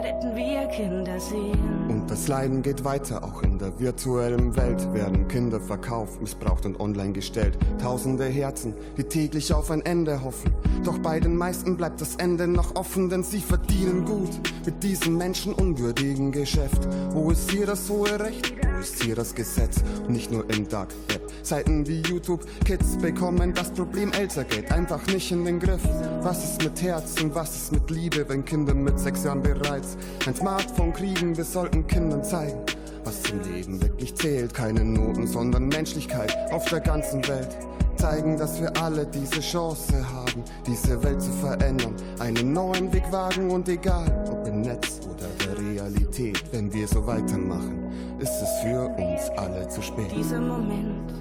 retten 0.03 0.35
wir 0.35 0.67
Kinderseelen. 0.67 1.89
Und 1.89 2.11
das 2.11 2.27
Leiden 2.27 2.61
geht 2.61 2.83
weiter, 2.83 3.23
auch 3.23 3.41
in 3.41 3.57
der 3.57 3.79
virtuellen 3.79 4.55
Welt 4.55 4.93
werden 4.93 5.27
Kinder 5.27 5.61
verkauft, 5.61 6.21
missbraucht 6.21 6.65
und 6.65 6.79
online 6.79 7.13
gestellt. 7.13 7.57
Tausende 7.81 8.25
Herzen, 8.25 8.73
die 8.97 9.03
täglich 9.03 9.53
auf 9.53 9.71
ein 9.71 9.81
Ende 9.81 10.23
hoffen. 10.23 10.53
Doch 10.83 10.97
bei 10.99 11.19
den 11.19 11.37
meisten 11.37 11.77
bleibt 11.77 12.01
das 12.01 12.17
Ende 12.17 12.47
noch 12.47 12.75
offen, 12.75 13.09
denn 13.09 13.23
sie 13.23 13.39
verdienen 13.39 14.03
gut 14.03 14.31
mit 14.65 14.83
diesem 14.83 15.17
menschenunwürdigen 15.17 16.31
Geschäft. 16.31 16.87
Wo 17.11 17.31
ist 17.31 17.49
hier 17.49 17.65
das 17.65 17.89
hohe 17.89 18.19
Recht? 18.19 18.53
Ist 18.83 19.01
hier 19.01 19.15
das 19.15 19.33
Gesetz? 19.33 19.77
Nicht 20.09 20.29
nur 20.29 20.43
im 20.49 20.67
Dark 20.67 20.89
Web. 21.07 21.21
Seiten 21.41 21.87
wie 21.87 22.01
YouTube, 22.01 22.45
Kids 22.65 22.97
bekommen 22.97 23.53
das 23.53 23.71
Problem 23.71 24.11
Eltergeld 24.11 24.73
einfach 24.73 25.07
nicht 25.07 25.31
in 25.31 25.45
den 25.45 25.57
Griff. 25.57 25.81
Was 26.21 26.43
ist 26.43 26.61
mit 26.61 26.81
Herz 26.81 27.21
und 27.21 27.33
was 27.33 27.55
ist 27.55 27.71
mit 27.71 27.89
Liebe, 27.89 28.27
wenn 28.27 28.43
Kinder 28.43 28.73
mit 28.73 28.99
sechs 28.99 29.23
Jahren 29.23 29.41
bereits 29.41 29.95
ein 30.27 30.35
Smartphone 30.35 30.91
kriegen? 30.91 31.37
Wir 31.37 31.45
sollten 31.45 31.87
Kindern 31.87 32.25
zeigen, 32.25 32.59
was 33.05 33.21
im 33.31 33.41
Leben 33.53 33.81
wirklich 33.81 34.15
zählt. 34.15 34.53
Keine 34.53 34.83
Noten, 34.83 35.27
sondern 35.27 35.69
Menschlichkeit 35.69 36.35
auf 36.51 36.65
der 36.65 36.81
ganzen 36.81 37.25
Welt. 37.29 37.55
Zeigen, 37.95 38.37
dass 38.37 38.59
wir 38.59 38.75
alle 38.83 39.05
diese 39.05 39.39
Chance 39.39 39.93
haben, 40.11 40.43
diese 40.67 41.01
Welt 41.03 41.21
zu 41.21 41.31
verändern. 41.31 41.95
Einen 42.19 42.51
neuen 42.51 42.91
Weg 42.91 43.09
wagen 43.13 43.49
und 43.49 43.69
egal, 43.69 44.27
ob 44.29 44.45
im 44.45 44.59
Netz 44.59 44.99
oder 45.05 45.29
der 45.45 45.57
Realität, 45.57 46.43
wenn 46.51 46.73
wir 46.73 46.85
so 46.85 47.07
weitermachen, 47.07 47.82
ist 48.23 48.41
es 48.41 48.59
für 48.59 48.88
uns 48.88 49.29
alle 49.36 49.67
zu 49.67 49.81
spät. 49.81 50.09
Dieser 50.15 50.39
Moment, 50.39 51.12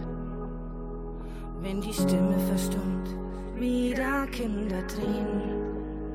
wenn 1.61 1.81
die 1.81 1.93
Stimme 1.93 2.39
verstummt, 2.49 3.09
wieder 3.57 4.27
Kinder 4.29 4.83
drehen. 4.83 5.43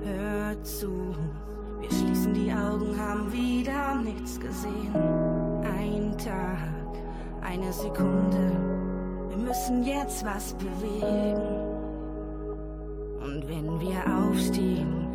Hört 0.05 0.65
zu, 0.65 1.13
wir 1.81 1.91
schließen 1.91 2.33
die 2.33 2.53
Augen, 2.53 2.97
haben 2.97 3.29
wieder 3.33 3.95
nichts 4.01 4.39
gesehen. 4.39 4.95
Ein 5.77 6.17
Tag, 6.17 6.95
eine 7.41 7.73
Sekunde, 7.73 8.51
wir 9.27 9.37
müssen 9.37 9.83
jetzt 9.83 10.25
was 10.25 10.53
bewegen. 10.53 11.41
Und 13.19 13.45
wenn 13.49 13.81
wir 13.81 13.99
aufstehen, 14.23 15.05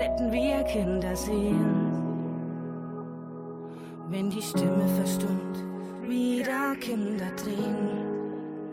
retten 0.00 0.32
wir 0.32 0.62
Kinderseelen. 0.62 2.07
Wenn 4.10 4.30
die 4.30 4.40
Stimme 4.40 4.88
verstummt, 4.96 5.58
wieder 6.08 6.74
Kinder 6.76 7.30
drehen. 7.36 8.08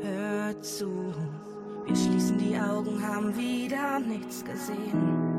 Hört 0.01 0.63
zu, 0.63 1.13
wir 1.85 1.95
schließen 1.95 2.37
die 2.37 2.57
Augen, 2.57 3.05
haben 3.05 3.35
wieder 3.35 3.99
nichts 3.99 4.45
gesehen. 4.45 5.35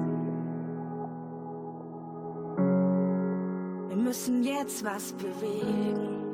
Wir 3.89 3.97
müssen 3.97 4.45
jetzt 4.45 4.85
was 4.85 5.15
bewegen. 5.15 6.25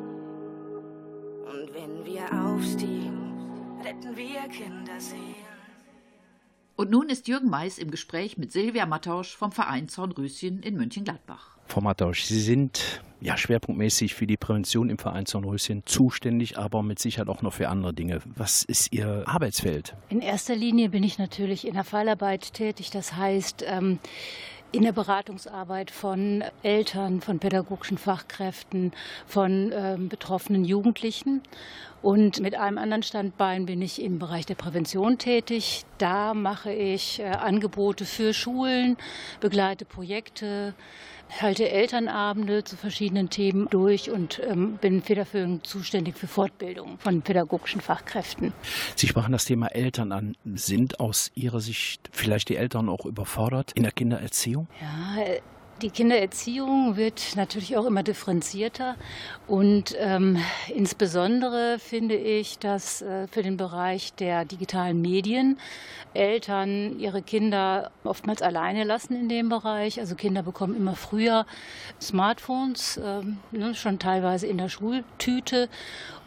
Und 1.47 1.73
wenn 1.73 2.05
wir 2.05 2.25
aufstehen, 2.45 3.33
retten 3.85 4.17
wir 4.17 4.41
Kinderseelen. 4.51 5.53
Und 6.75 6.91
nun 6.91 7.09
ist 7.09 7.29
Jürgen 7.29 7.49
Mais 7.49 7.79
im 7.79 7.93
Gespräch 7.93 8.37
mit 8.39 8.51
Silvia 8.51 8.87
Mattausch 8.87 9.37
vom 9.37 9.53
Verein 9.53 9.89
Zornröschen 9.89 10.63
in 10.63 10.77
Mönchengladbach. 10.77 11.52
Frau 11.67 11.81
Mattausch, 11.81 12.25
Sie 12.25 12.41
sind 12.41 13.03
ja 13.21 13.37
schwerpunktmäßig 13.37 14.15
für 14.15 14.27
die 14.27 14.37
Prävention 14.37 14.91
im 14.91 14.99
Verein 14.99 15.27
Zornröschen 15.27 15.83
zuständig, 15.87 16.59
aber 16.59 16.83
mit 16.83 16.99
Sicherheit 16.99 17.29
auch 17.29 17.43
noch 17.43 17.53
für 17.53 17.69
andere 17.69 17.95
Dinge. 17.95 18.21
Was 18.25 18.65
ist 18.65 18.93
Ihr 18.93 19.25
Arbeitsfeld? 19.27 19.95
In 20.09 20.21
erster 20.21 20.57
Linie 20.57 20.89
bin 20.89 21.05
ich 21.05 21.19
natürlich 21.19 21.67
in 21.67 21.75
der 21.75 21.85
Fallarbeit 21.85 22.53
tätig. 22.53 22.91
Das 22.91 23.17
heißt, 23.17 23.65
ähm, 23.67 24.01
in 24.73 24.83
der 24.83 24.93
Beratungsarbeit 24.93 25.91
von 25.91 26.43
Eltern, 26.63 27.21
von 27.21 27.39
pädagogischen 27.39 27.99
Fachkräften, 27.99 28.93
von 29.27 29.71
ähm, 29.73 30.09
betroffenen 30.09 30.65
Jugendlichen. 30.65 31.43
Und 32.01 32.41
mit 32.41 32.57
einem 32.57 32.79
anderen 32.79 33.03
Standbein 33.03 33.67
bin 33.67 33.83
ich 33.83 34.03
im 34.03 34.19
Bereich 34.19 34.47
der 34.47 34.55
Prävention 34.55 35.19
tätig. 35.19 35.85
Da 35.99 36.35
mache 36.35 36.73
ich 36.73 37.21
äh, 37.21 37.27
Angebote 37.27 38.07
für 38.07 38.33
Schulen, 38.33 38.97
begleite 39.41 39.85
Projekte, 39.85 40.75
halte 41.41 41.69
Elternabende 41.69 42.65
zu 42.65 42.77
verschiedenen 42.77 43.31
Themen 43.31 43.69
durch 43.71 44.11
und 44.11 44.41
ähm, 44.45 44.79
bin 44.81 45.03
federführend 45.03 45.67
zuständig 45.67 46.17
für 46.17 46.27
Fortbildung 46.27 46.99
von 46.99 47.23
pädagogischen 47.23 47.81
Fachkräften. 47.81 48.53
Sie 48.97 49.09
sprachen 49.09 49.33
das 49.33 49.45
Thema 49.45 49.69
Eltern 49.69 50.13
an. 50.13 50.37
Sind 50.45 51.01
aus 51.01 51.31
Ihrer 51.35 51.61
Sicht 51.61 52.11
vielleicht 52.13 52.49
die 52.49 52.57
Eltern 52.57 52.89
auch 52.89 53.07
überfordert 53.07 53.73
in 53.75 53.83
der 53.83 53.93
Kindererziehung? 53.93 54.69
Ja, 54.81 55.23
die 55.83 55.91
Kindererziehung 55.91 56.97
wird 56.97 57.33
natürlich 57.35 57.77
auch 57.77 57.87
immer 57.87 58.05
differenzierter 58.05 58.95
und 59.49 59.97
ähm, 59.99 60.39
insbesondere 60.73 61.79
finde 61.81 62.15
ich, 62.15 62.59
dass 62.59 63.03
äh, 63.03 63.27
für 63.27 63.43
den 63.43 63.57
Bereich 63.57 64.15
der 64.15 64.45
digitalen 64.45 65.01
Medien 65.01 65.59
Eltern 66.15 66.99
ihre 67.01 67.23
Kinder 67.23 67.91
oftmals 68.05 68.43
alleine 68.43 68.85
lassen 68.85 69.15
in 69.17 69.29
dem 69.29 69.49
Bereich. 69.49 69.99
Also 69.99 70.15
Kinder 70.15 70.43
bekommen 70.43 70.77
immer 70.77 70.95
früher 70.95 71.47
Smartphones, 72.01 72.99
äh, 72.99 73.23
ne, 73.51 73.75
schon 73.75 73.99
teilweise 73.99 74.47
in 74.47 74.59
der 74.59 74.69
Schultüte 74.69 75.69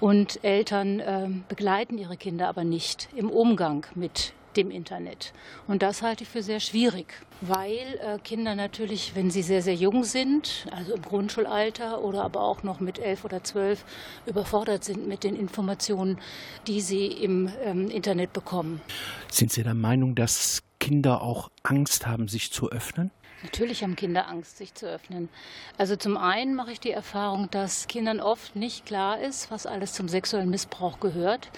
und 0.01 0.43
Eltern 0.43 0.99
äh, 0.99 1.29
begleiten 1.47 1.97
ihre 1.97 2.17
Kinder 2.17 2.49
aber 2.49 2.65
nicht 2.65 3.07
im 3.15 3.29
Umgang 3.29 3.85
mit 3.95 4.33
dem 4.57 4.71
Internet. 4.71 5.33
Und 5.67 5.81
das 5.81 6.01
halte 6.01 6.23
ich 6.23 6.29
für 6.29 6.43
sehr 6.43 6.59
schwierig, 6.59 7.13
weil 7.41 7.99
äh, 8.01 8.19
Kinder 8.23 8.55
natürlich, 8.55 9.15
wenn 9.15 9.31
sie 9.31 9.41
sehr, 9.41 9.61
sehr 9.61 9.75
jung 9.75 10.03
sind, 10.03 10.67
also 10.71 10.95
im 10.95 11.01
Grundschulalter 11.01 12.01
oder 12.01 12.23
aber 12.23 12.41
auch 12.41 12.63
noch 12.63 12.79
mit 12.79 12.99
elf 12.99 13.25
oder 13.25 13.43
zwölf, 13.43 13.85
überfordert 14.25 14.83
sind 14.83 15.07
mit 15.07 15.23
den 15.23 15.35
Informationen, 15.35 16.19
die 16.67 16.81
sie 16.81 17.07
im 17.07 17.49
ähm, 17.63 17.89
Internet 17.89 18.33
bekommen. 18.33 18.81
Sind 19.31 19.51
Sie 19.51 19.63
der 19.63 19.73
Meinung, 19.73 20.15
dass 20.15 20.63
Kinder 20.79 21.21
auch 21.21 21.49
Angst 21.63 22.07
haben, 22.07 22.27
sich 22.27 22.51
zu 22.51 22.71
öffnen? 22.71 23.11
Natürlich 23.43 23.83
haben 23.83 23.95
Kinder 23.95 24.27
Angst, 24.27 24.57
sich 24.57 24.73
zu 24.73 24.87
öffnen. 24.87 25.29
Also 25.77 25.95
zum 25.95 26.17
einen 26.17 26.55
mache 26.55 26.71
ich 26.71 26.79
die 26.79 26.91
Erfahrung, 26.91 27.49
dass 27.51 27.87
Kindern 27.87 28.19
oft 28.19 28.55
nicht 28.55 28.85
klar 28.85 29.19
ist, 29.19 29.51
was 29.51 29.67
alles 29.67 29.93
zum 29.93 30.07
sexuellen 30.07 30.49
Missbrauch 30.49 30.99
gehört. 30.99 31.51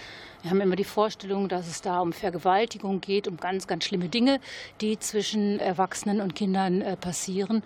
Wir 0.48 0.52
haben 0.52 0.62
immer 0.62 0.78
die 0.78 0.86
Vorstellung, 0.86 1.50
dass 1.50 1.68
es 1.68 1.82
da 1.82 2.00
um 2.00 2.14
Vergewaltigung 2.14 3.02
geht, 3.02 3.28
um 3.28 3.36
ganz, 3.36 3.68
ganz 3.68 3.84
schlimme 3.84 4.08
Dinge, 4.08 4.40
die 4.80 4.98
zwischen 4.98 5.60
Erwachsenen 5.60 6.22
und 6.22 6.36
Kindern 6.36 6.82
äh, 6.82 6.96
passieren. 6.96 7.64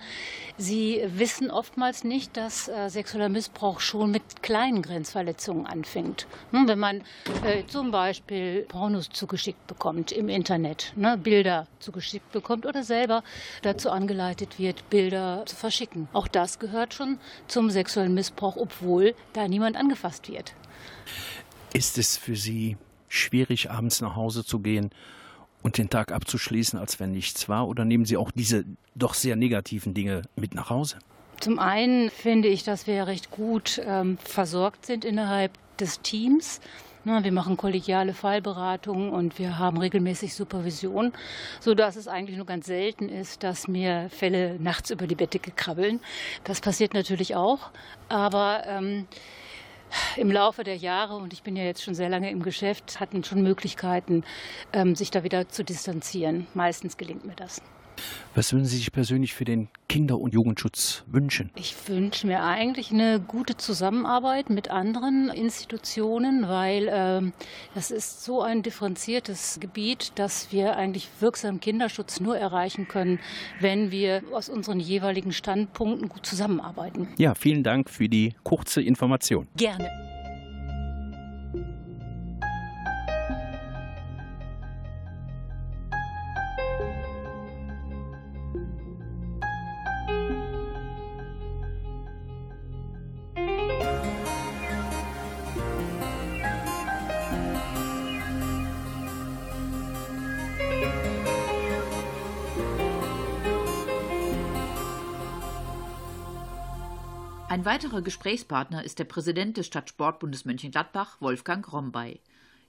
Sie 0.58 1.00
wissen 1.06 1.52
oftmals 1.52 2.04
nicht, 2.04 2.36
dass 2.38 2.70
äh, 2.70 2.90
sexueller 2.90 3.30
Missbrauch 3.30 3.82
schon 3.82 4.10
mit 4.10 4.42
kleinen 4.42 4.82
Grenzverletzungen 4.82 5.68
anfängt. 5.68 6.26
Hm, 6.50 6.68
wenn 6.68 6.80
man 6.80 7.02
äh, 7.44 7.68
zum 7.68 7.92
Beispiel 7.92 8.64
Pornos 8.64 9.10
zugeschickt 9.10 9.68
bekommt 9.68 10.12
im 10.12 10.28
Internet, 10.28 10.92
ne, 10.96 11.20
Bilder 11.20 11.68
zugeschickt 11.78 12.32
bekommt 12.32 12.66
oder 12.66 12.82
selber 12.82 13.24
dazu 13.62 13.92
angeleitet 13.92 14.58
wird, 14.58 14.90
Bilder 14.90 15.44
zu 15.46 15.56
verschicken. 15.56 16.08
Auch 16.14 16.28
das 16.28 16.58
gehört 16.58 16.96
schon 16.96 17.20
zum 17.48 17.70
sexuellen 17.70 18.16
Missbrauch, 18.16 18.58
obwohl 18.58 19.14
da 19.34 19.48
niemand 19.48 19.78
angefasst 19.78 20.30
wird. 20.30 20.56
Ist 21.74 21.98
es 21.98 22.18
für 22.18 22.36
Sie 22.36 22.78
schwierig, 23.08 23.72
abends 23.72 24.02
nach 24.02 24.16
Hause 24.16 24.44
zu 24.44 24.60
gehen 24.60 24.90
und 25.64 25.78
den 25.78 25.90
Tag 25.90 26.12
abzuschließen, 26.12 26.78
als 26.78 27.00
wenn 27.00 27.12
nichts 27.12 27.48
war? 27.48 27.68
Oder 27.68 27.86
nehmen 27.86 28.06
Sie 28.06 28.18
auch 28.18 28.32
diese 28.32 28.66
doch 28.96 29.14
sehr 29.14 29.36
negativen 29.36 29.94
Dinge 29.94 30.24
mit 30.36 30.54
nach 30.54 30.70
Hause? 30.70 31.00
Zum 31.40 31.60
einen 31.60 32.10
finde 32.10 32.50
ich, 32.50 32.64
dass 32.64 32.88
wir 32.88 33.08
recht 33.08 33.32
gut 33.32 33.82
ähm, 33.86 34.18
versorgt 34.18 34.86
sind 34.86 35.06
innerhalb 35.06 35.52
des 35.78 36.02
Teams. 36.02 36.60
Na, 37.04 37.24
wir 37.24 37.32
machen 37.32 37.58
kollegiale 37.58 38.14
Fallberatungen 38.14 39.10
und 39.10 39.40
wir 39.40 39.58
haben 39.58 39.78
regelmäßig 39.78 40.36
Supervision, 40.36 41.14
sodass 41.60 41.96
es 41.96 42.08
eigentlich 42.08 42.38
nur 42.38 42.46
ganz 42.46 42.68
selten 42.68 43.10
ist, 43.10 43.42
dass 43.42 43.68
mir 43.68 44.10
Fälle 44.12 44.58
nachts 44.60 44.92
über 44.92 45.08
die 45.08 45.16
Bettdecke 45.16 45.50
krabbeln. 45.50 46.00
Das 46.44 46.62
passiert 46.62 46.94
natürlich 46.94 47.36
auch, 47.36 47.72
aber 48.08 48.64
ähm, 48.68 49.08
im 50.18 50.32
Laufe 50.32 50.64
der 50.64 50.76
Jahre, 50.76 51.16
und 51.16 51.34
ich 51.34 51.44
bin 51.44 51.56
ja 51.56 51.64
jetzt 51.64 51.84
schon 51.84 51.96
sehr 51.96 52.10
lange 52.10 52.30
im 52.30 52.44
Geschäft, 52.44 53.00
hatten 53.00 53.24
schon 53.24 53.42
Möglichkeiten, 53.42 54.24
ähm, 54.74 54.96
sich 54.96 55.12
da 55.12 55.24
wieder 55.24 55.50
zu 55.50 55.64
distanzieren. 55.64 56.48
Meistens 56.54 56.98
gelingt 56.98 57.26
mir 57.26 57.36
das. 57.36 57.62
Was 58.36 58.54
würden 58.54 58.66
Sie 58.66 58.78
sich 58.78 58.92
persönlich 58.92 59.34
für 59.34 59.46
den 59.46 59.68
Kinder- 59.90 60.20
und 60.20 60.34
Jugendschutz 60.34 61.04
wünschen? 61.08 61.52
Ich 61.56 61.76
wünsche 61.88 62.28
mir 62.28 62.44
eigentlich 62.44 62.92
eine 62.92 63.20
gute 63.20 63.58
Zusammenarbeit 63.58 64.50
mit 64.50 64.70
anderen 64.70 65.30
Institutionen, 65.30 66.48
weil 66.48 66.88
äh, 66.88 67.32
das 67.76 67.92
ist 67.92 68.24
so 68.24 68.42
ein 68.42 68.64
differenziertes 68.64 69.60
Gebiet, 69.60 70.14
dass 70.16 70.52
wir 70.52 70.78
eigentlich 70.78 71.10
wirksam 71.20 71.60
Kinderschutz 71.60 72.20
nur 72.20 72.38
erreichen 72.38 72.88
können, 72.88 73.20
wenn 73.60 73.92
wir 73.92 74.24
aus 74.32 74.50
unseren 74.50 74.80
jeweiligen 74.80 75.32
Standpunkten 75.32 76.10
gut 76.10 76.26
zusammenarbeiten. 76.26 77.08
Ja, 77.18 77.36
vielen 77.36 77.64
Dank 77.64 77.90
für 77.90 78.08
die 78.08 78.34
kurze 78.44 78.82
Information. 78.82 79.48
Gerne. 79.58 80.11
Ein 107.62 107.66
weiterer 107.66 108.02
Gesprächspartner 108.02 108.84
ist 108.84 108.98
der 108.98 109.04
Präsident 109.04 109.56
des 109.56 109.68
Stadtsportbundes 109.68 110.46
Mönchengladbach, 110.46 111.18
Wolfgang 111.22 111.72
Rombay. 111.72 112.20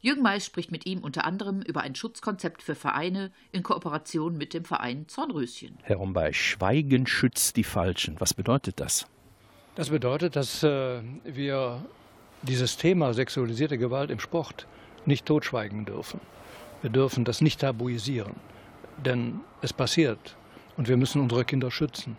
Jürgen 0.02 0.20
Mais 0.20 0.44
spricht 0.44 0.70
mit 0.70 0.84
ihm 0.84 0.98
unter 0.98 1.24
anderem 1.24 1.62
über 1.62 1.80
ein 1.80 1.94
Schutzkonzept 1.94 2.62
für 2.62 2.74
Vereine 2.74 3.32
in 3.52 3.62
Kooperation 3.62 4.36
mit 4.36 4.52
dem 4.52 4.66
Verein 4.66 5.08
Zornröschen. 5.08 5.78
Herr 5.82 5.96
Rombay, 5.96 6.34
Schweigen 6.34 7.06
schützt 7.06 7.56
die 7.56 7.64
Falschen. 7.64 8.20
Was 8.20 8.34
bedeutet 8.34 8.80
das? 8.80 9.06
Das 9.76 9.88
bedeutet, 9.88 10.36
dass 10.36 10.62
äh, 10.62 11.00
wir 11.24 11.82
dieses 12.42 12.76
Thema 12.76 13.14
sexualisierte 13.14 13.78
Gewalt 13.78 14.10
im 14.10 14.20
Sport 14.20 14.66
nicht 15.06 15.24
totschweigen 15.24 15.86
dürfen. 15.86 16.20
Wir 16.82 16.90
dürfen 16.90 17.24
das 17.24 17.40
nicht 17.40 17.62
tabuisieren, 17.62 18.34
denn 19.02 19.40
es 19.62 19.72
passiert 19.72 20.36
und 20.76 20.86
wir 20.86 20.98
müssen 20.98 21.22
unsere 21.22 21.46
Kinder 21.46 21.70
schützen. 21.70 22.18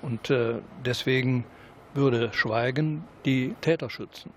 Und 0.00 0.30
äh, 0.30 0.60
deswegen 0.86 1.44
würde 1.94 2.32
Schweigen 2.32 3.04
die 3.24 3.54
Täter 3.60 3.90
schützen. 3.90 4.32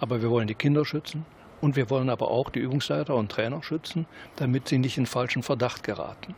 Aber 0.00 0.22
wir 0.22 0.30
wollen 0.30 0.48
die 0.48 0.54
Kinder 0.54 0.84
schützen 0.84 1.24
und 1.60 1.76
wir 1.76 1.88
wollen 1.90 2.10
aber 2.10 2.30
auch 2.30 2.50
die 2.50 2.58
Übungsleiter 2.58 3.14
und 3.14 3.30
Trainer 3.30 3.62
schützen, 3.62 4.06
damit 4.36 4.68
sie 4.68 4.78
nicht 4.78 4.98
in 4.98 5.06
falschen 5.06 5.42
Verdacht 5.42 5.82
geraten. 5.82 6.34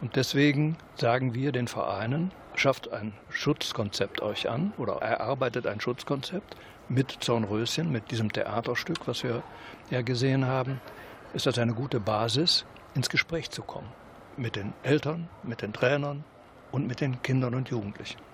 Und 0.00 0.16
deswegen 0.16 0.76
sagen 0.96 1.34
wir 1.34 1.52
den 1.52 1.68
Vereinen, 1.68 2.30
schafft 2.54 2.92
ein 2.92 3.12
Schutzkonzept 3.30 4.20
euch 4.22 4.48
an 4.48 4.72
oder 4.78 4.94
erarbeitet 4.96 5.66
ein 5.66 5.80
Schutzkonzept 5.80 6.56
mit 6.88 7.10
Zornröschen, 7.20 7.90
mit 7.90 8.10
diesem 8.10 8.32
Theaterstück, 8.32 9.06
was 9.06 9.24
wir 9.24 9.42
ja 9.90 10.02
gesehen 10.02 10.46
haben, 10.46 10.80
ist 11.34 11.46
das 11.46 11.58
eine 11.58 11.74
gute 11.74 12.00
Basis, 12.00 12.64
ins 12.94 13.08
Gespräch 13.08 13.50
zu 13.50 13.62
kommen. 13.62 13.88
Mit 14.36 14.56
den 14.56 14.72
Eltern, 14.82 15.28
mit 15.42 15.62
den 15.62 15.72
Trainern 15.72 16.24
und 16.72 16.86
mit 16.86 17.00
den 17.00 17.22
Kindern 17.22 17.54
und 17.54 17.68
Jugendlichen. 17.68 18.25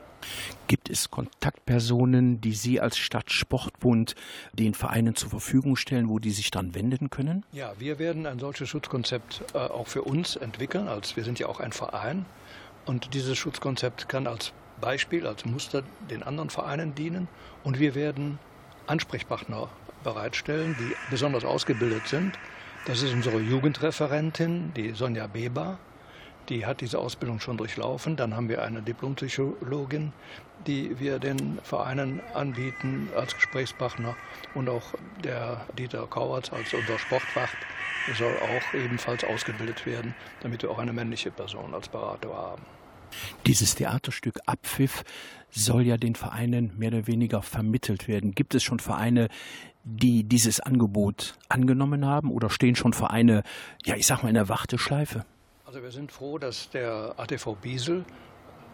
Gibt 0.68 0.90
es 0.90 1.11
Kontaktpersonen, 1.11 2.40
die 2.40 2.52
Sie 2.52 2.80
als 2.80 2.98
Stadtsportbund 2.98 4.14
den 4.52 4.74
Vereinen 4.74 5.14
zur 5.14 5.30
Verfügung 5.30 5.76
stellen, 5.76 6.08
wo 6.08 6.18
die 6.18 6.30
sich 6.30 6.50
dann 6.50 6.74
wenden 6.74 7.11
können? 7.11 7.44
Ja, 7.52 7.72
wir 7.78 7.98
werden 7.98 8.26
ein 8.26 8.38
solches 8.38 8.68
Schutzkonzept 8.68 9.42
äh, 9.54 9.58
auch 9.58 9.87
für 9.87 10.02
uns 10.02 10.37
entwickeln. 10.37 10.88
Als 10.88 11.16
wir 11.16 11.24
sind 11.24 11.38
ja 11.38 11.46
auch 11.48 11.61
ein 11.61 11.72
Verein 11.72 12.24
und 12.87 13.14
dieses 13.14 13.38
Schutzkonzept 13.38 14.08
kann 14.08 14.26
als 14.26 14.52
Beispiel, 14.80 15.26
als 15.26 15.44
Muster 15.44 15.82
den 16.11 16.22
anderen 16.22 16.50
Vereinen 16.50 16.94
dienen. 16.94 17.28
Und 17.64 17.78
wir 17.78 17.94
werden 17.94 18.38
Ansprechpartner 18.87 19.68
bereitstellen, 20.02 20.76
die 20.78 20.94
besonders 21.11 21.44
ausgebildet 21.44 22.08
sind. 22.08 22.38
Das 22.87 23.02
ist 23.02 23.12
unsere 23.12 23.38
Jugendreferentin, 23.40 24.72
die 24.74 24.90
Sonja 24.90 25.28
Beber. 25.28 25.78
Die 26.48 26.66
hat 26.66 26.81
diese 26.81 26.98
Ausbildung 26.98 27.40
schon 27.40 27.57
durchlaufen. 27.57 28.16
Dann 28.16 28.35
haben 28.35 28.48
wir 28.48 28.62
eine 28.62 28.83
Diplompsychologin, 28.83 30.12
die 30.66 30.98
wir 30.98 31.18
den 31.18 31.59
Vereinen 31.62 32.20
anbieten 32.35 33.09
als 33.16 33.35
Gesprächspartner. 33.35 34.16
Und 34.55 34.68
auch 34.68 34.94
der 35.22 35.66
Dieter 35.78 36.07
Kauertz 36.07 36.52
als 36.52 36.74
unser 36.74 36.98
Sportwacht 36.98 37.57
soll 38.18 38.35
auch 38.37 38.74
ebenfalls 38.74 39.24
ausgebildet 39.24 39.87
werden, 39.87 40.14
damit 40.40 40.62
wir 40.62 40.70
auch 40.70 40.78
eine 40.78 40.92
männliche 40.92 41.31
Person 41.31 41.74
als 41.74 41.88
Berater 41.88 42.35
haben. 42.35 42.62
Dieses 43.46 43.74
Theaterstück 43.74 44.38
Abpfiff 44.46 45.05
soll 45.50 45.83
ja 45.83 45.96
den 45.96 46.14
Vereinen 46.14 46.72
mehr 46.78 46.88
oder 46.88 47.07
weniger 47.07 47.42
vermittelt 47.42 48.09
werden. 48.09 48.33
Gibt 48.33 48.55
es 48.55 48.62
schon 48.62 48.81
Vereine, 48.81 49.28
die 49.85 50.24
dieses 50.24 50.61
Angebot 50.61 51.35
angenommen 51.48 52.07
haben 52.07 52.31
oder 52.31 52.50
stehen 52.50 52.74
schon 52.74 52.92
Vereine, 52.92 53.42
ja, 53.85 53.96
ich 53.96 54.07
sag 54.07 54.22
mal, 54.22 54.31
in 54.31 54.35
der 54.35 54.48
Warteschleife? 54.48 55.24
Also 55.72 55.85
wir 55.85 55.90
sind 55.90 56.12
froh, 56.12 56.37
dass 56.37 56.68
der 56.68 57.14
ATV 57.16 57.56
Biesel 57.56 58.04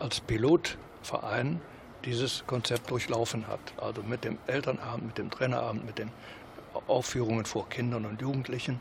als 0.01 0.19
Pilotverein 0.19 1.61
dieses 2.05 2.45
Konzept 2.49 2.91
durchlaufen 2.91 3.47
hat. 3.47 3.61
Also 3.77 4.03
mit 4.03 4.25
dem 4.25 4.37
Elternabend, 4.49 5.07
mit 5.07 5.19
dem 5.19 5.31
Trainerabend, 5.31 5.87
mit 5.87 5.99
den 5.99 6.11
Aufführungen 6.89 7.45
vor 7.45 7.69
Kindern 7.69 8.05
und 8.05 8.21
Jugendlichen. 8.21 8.81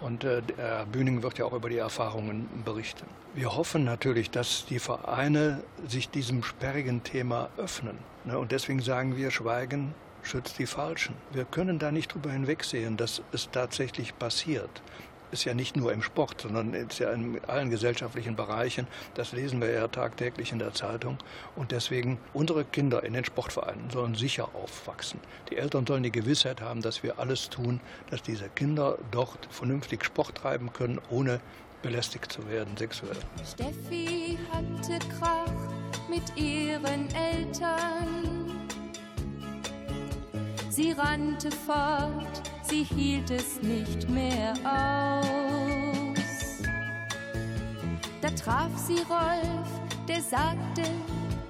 Und 0.00 0.22
äh, 0.22 0.42
Herr 0.56 0.86
Bühning 0.86 1.24
wird 1.24 1.38
ja 1.38 1.44
auch 1.44 1.54
über 1.54 1.68
die 1.68 1.78
Erfahrungen 1.78 2.48
berichten. 2.64 3.04
Wir 3.34 3.56
hoffen 3.56 3.82
natürlich, 3.82 4.30
dass 4.30 4.64
die 4.66 4.78
Vereine 4.78 5.60
sich 5.88 6.08
diesem 6.08 6.44
sperrigen 6.44 7.02
Thema 7.02 7.50
öffnen. 7.56 7.98
Ne? 8.26 8.38
Und 8.38 8.52
deswegen 8.52 8.80
sagen 8.80 9.16
wir, 9.16 9.32
Schweigen 9.32 9.92
schützt 10.22 10.60
die 10.60 10.66
Falschen. 10.66 11.16
Wir 11.32 11.44
können 11.44 11.80
da 11.80 11.90
nicht 11.90 12.14
drüber 12.14 12.30
hinwegsehen, 12.30 12.96
dass 12.96 13.22
es 13.32 13.50
tatsächlich 13.50 14.16
passiert. 14.16 14.70
Ist 15.32 15.44
ja 15.44 15.54
nicht 15.54 15.76
nur 15.76 15.92
im 15.92 16.02
Sport, 16.02 16.42
sondern 16.42 16.72
ist 16.72 16.98
ja 16.98 17.10
in 17.10 17.40
allen 17.46 17.70
gesellschaftlichen 17.70 18.36
Bereichen. 18.36 18.86
Das 19.14 19.32
lesen 19.32 19.60
wir 19.60 19.70
ja 19.70 19.88
tagtäglich 19.88 20.52
in 20.52 20.58
der 20.58 20.72
Zeitung. 20.72 21.18
Und 21.56 21.72
deswegen, 21.72 22.18
unsere 22.32 22.64
Kinder 22.64 23.02
in 23.02 23.12
den 23.12 23.24
Sportvereinen 23.24 23.90
sollen 23.90 24.14
sicher 24.14 24.48
aufwachsen. 24.54 25.20
Die 25.50 25.56
Eltern 25.56 25.86
sollen 25.86 26.02
die 26.02 26.12
Gewissheit 26.12 26.60
haben, 26.60 26.80
dass 26.80 27.02
wir 27.02 27.18
alles 27.18 27.48
tun, 27.48 27.80
dass 28.10 28.22
diese 28.22 28.48
Kinder 28.48 28.98
dort 29.10 29.48
vernünftig 29.50 30.04
Sport 30.04 30.36
treiben 30.36 30.72
können, 30.72 31.00
ohne 31.10 31.40
belästigt 31.82 32.32
zu 32.32 32.48
werden 32.48 32.76
sexuell. 32.76 33.16
Steffi 33.44 34.38
hatte 34.52 34.98
Krach 35.18 35.52
mit 36.08 36.22
ihren 36.36 37.08
Eltern. 37.14 38.46
Sie 40.68 40.92
rannte 40.92 41.50
fort, 41.50 42.45
sie 42.68 42.82
hielt 42.82 43.30
es 43.30 43.60
nicht 43.62 44.08
mehr 44.08 44.54
aus. 44.64 46.16
Da 48.20 48.30
traf 48.30 48.70
sie 48.76 48.98
Rolf, 49.08 49.68
der 50.08 50.20
sagte, 50.20 50.82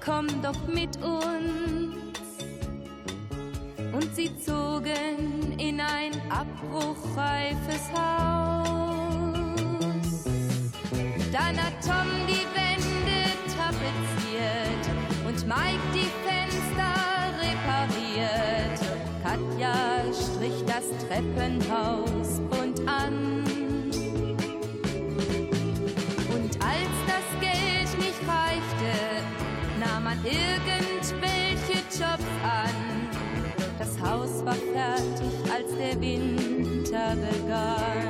komm 0.03 0.27
doch 0.41 0.67
mit 0.67 0.97
uns. 0.97 1.95
Und 3.93 4.15
sie 4.15 4.31
zogen 4.37 5.57
in 5.57 5.79
ein 5.79 6.11
abbruchreifes 6.29 7.91
Haus. 7.93 8.67
Dann 11.31 11.57
hat 11.57 11.73
Tom 11.81 12.07
die 12.27 12.45
Wände 12.53 13.23
tapeziert 13.55 14.83
und 15.25 15.47
Mike 15.47 15.81
die 15.93 16.26
Treppenhaus 21.07 22.41
bunt 22.49 22.79
an. 22.85 23.43
Und 26.33 26.51
als 26.61 26.95
das 27.07 27.27
Geld 27.39 27.97
nicht 27.97 28.21
reichte, 28.27 28.93
nahm 29.79 30.03
man 30.03 30.19
irgendwelche 30.25 31.79
Jobs 31.91 32.27
an. 32.43 32.75
Das 33.79 33.99
Haus 34.01 34.43
war 34.45 34.55
fertig, 34.55 35.51
als 35.51 35.75
der 35.77 36.01
Winter 36.01 37.15
begann. 37.15 38.06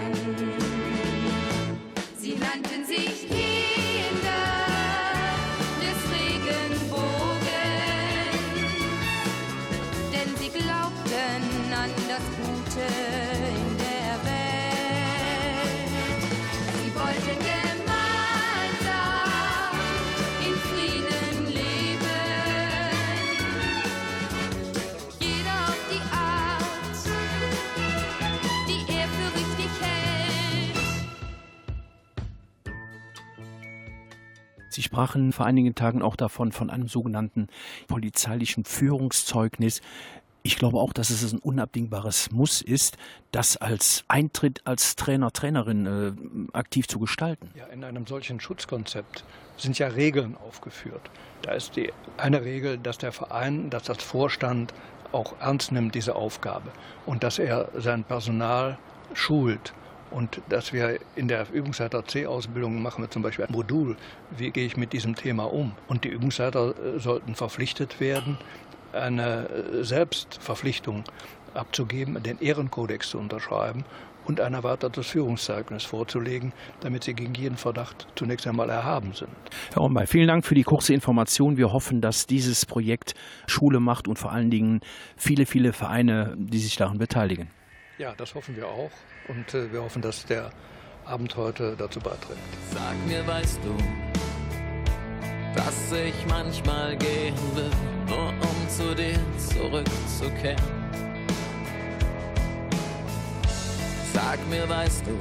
Sprachen 34.98 35.32
vor 35.32 35.46
einigen 35.46 35.76
Tagen 35.76 36.02
auch 36.02 36.16
davon, 36.16 36.52
von 36.52 36.72
einem 36.72 36.88
sogenannten 36.88 37.50
polizeilichen 37.88 38.66
Führungszeugnis. 38.66 39.82
Ich 40.42 40.58
glaube 40.58 40.80
auch, 40.80 40.92
dass 40.92 41.12
es 41.12 41.32
ein 41.32 41.38
unabdingbares 41.38 42.32
Muss 42.32 42.64
ist, 42.64 42.98
das 43.32 43.58
als 43.58 44.06
Eintritt 44.08 44.62
als 44.66 44.96
Trainer, 44.96 45.32
Trainerin 45.32 46.50
äh, 46.52 46.58
aktiv 46.58 46.88
zu 46.88 46.98
gestalten. 46.98 47.52
Ja, 47.54 47.68
in 47.68 47.84
einem 47.84 48.08
solchen 48.08 48.40
Schutzkonzept 48.40 49.24
sind 49.56 49.78
ja 49.78 49.88
Regeln 49.90 50.36
aufgeführt. 50.36 51.12
Da 51.44 51.52
ist 51.52 51.76
die 51.76 51.94
eine 52.18 52.44
Regel, 52.44 52.80
dass 52.80 52.98
der 52.98 53.12
Verein, 53.12 53.70
dass 53.70 53.84
das 53.84 54.02
Vorstand 54.02 54.74
auch 55.12 55.40
ernst 55.40 55.72
nimmt, 55.72 55.94
diese 55.94 56.16
Aufgabe. 56.16 56.72
Und 57.06 57.22
dass 57.24 57.38
er 57.38 57.70
sein 57.76 58.04
Personal 58.04 58.80
schult. 59.14 59.76
Und 60.12 60.42
dass 60.50 60.74
wir 60.74 61.00
in 61.16 61.28
der 61.28 61.48
Übungsleiter 61.52 62.06
C-Ausbildung 62.06 62.82
machen 62.82 63.04
wir 63.04 63.10
zum 63.10 63.22
Beispiel 63.22 63.46
ein 63.46 63.52
Modul, 63.52 63.98
wie 64.38 64.52
gehe 64.52 64.66
ich 64.66 64.78
mit 64.78 64.94
diesem 64.94 65.16
Thema 65.16 65.52
um. 65.52 65.74
Und 65.88 66.04
die 66.04 66.10
Übungsleiter 66.10 66.74
äh, 66.96 67.00
sollten 67.00 67.36
verpflichtet 67.36 68.00
werden, 68.00 68.38
eine 68.94 69.50
äh, 69.50 69.84
Selbstverpflichtung 69.84 71.04
abzugeben, 71.54 72.22
den 72.24 72.40
Ehrenkodex 72.40 73.10
zu 73.10 73.20
unterschreiben 73.20 73.84
und 74.28 74.42
ein 74.42 74.54
erweitertes 74.54 75.08
Führungszeugnis 75.08 75.84
vorzulegen, 75.84 76.54
damit 76.82 77.04
sie 77.04 77.14
gegen 77.14 77.34
jeden 77.34 77.58
Verdacht 77.58 78.08
zunächst 78.16 78.46
einmal 78.46 78.70
erhaben 78.70 79.14
sind. 79.14 79.30
Herr 79.74 79.82
Rombay, 79.82 80.06
vielen 80.06 80.28
Dank 80.28 80.46
für 80.46 80.56
die 80.56 80.64
kurze 80.64 80.94
Information. 80.94 81.58
Wir 81.58 81.72
hoffen, 81.72 82.02
dass 82.02 82.28
dieses 82.28 82.66
Projekt 82.66 83.14
Schule 83.48 83.80
macht 83.80 84.08
und 84.08 84.20
vor 84.20 84.32
allen 84.32 84.50
Dingen 84.50 84.82
viele, 85.16 85.46
viele 85.46 85.74
Vereine, 85.74 86.36
die 86.38 86.60
sich 86.60 86.76
daran 86.76 86.98
beteiligen. 86.98 87.50
Ja, 87.98 88.14
das 88.16 88.36
hoffen 88.36 88.56
wir 88.56 88.68
auch. 88.68 88.92
Und 89.28 89.54
äh, 89.54 89.72
wir 89.72 89.84
hoffen, 89.84 90.02
dass 90.02 90.26
der 90.26 90.52
Abend 91.06 91.36
heute 91.36 91.76
dazu 91.78 92.00
beiträgt. 92.00 92.40
Sag 92.74 92.96
mir, 93.08 93.26
weißt 93.26 93.60
du, 93.64 93.76
dass 95.56 95.92
ich 95.92 96.14
manchmal 96.28 96.96
gehen 96.98 97.36
will, 97.56 97.72
nur 98.08 98.30
um 98.30 98.70
zu 98.70 98.94
dir 98.96 99.20
zurückzukehren. 99.38 100.62
Sag 104.14 104.40
mir, 104.50 104.68
weißt 104.68 105.06
du, 105.06 105.18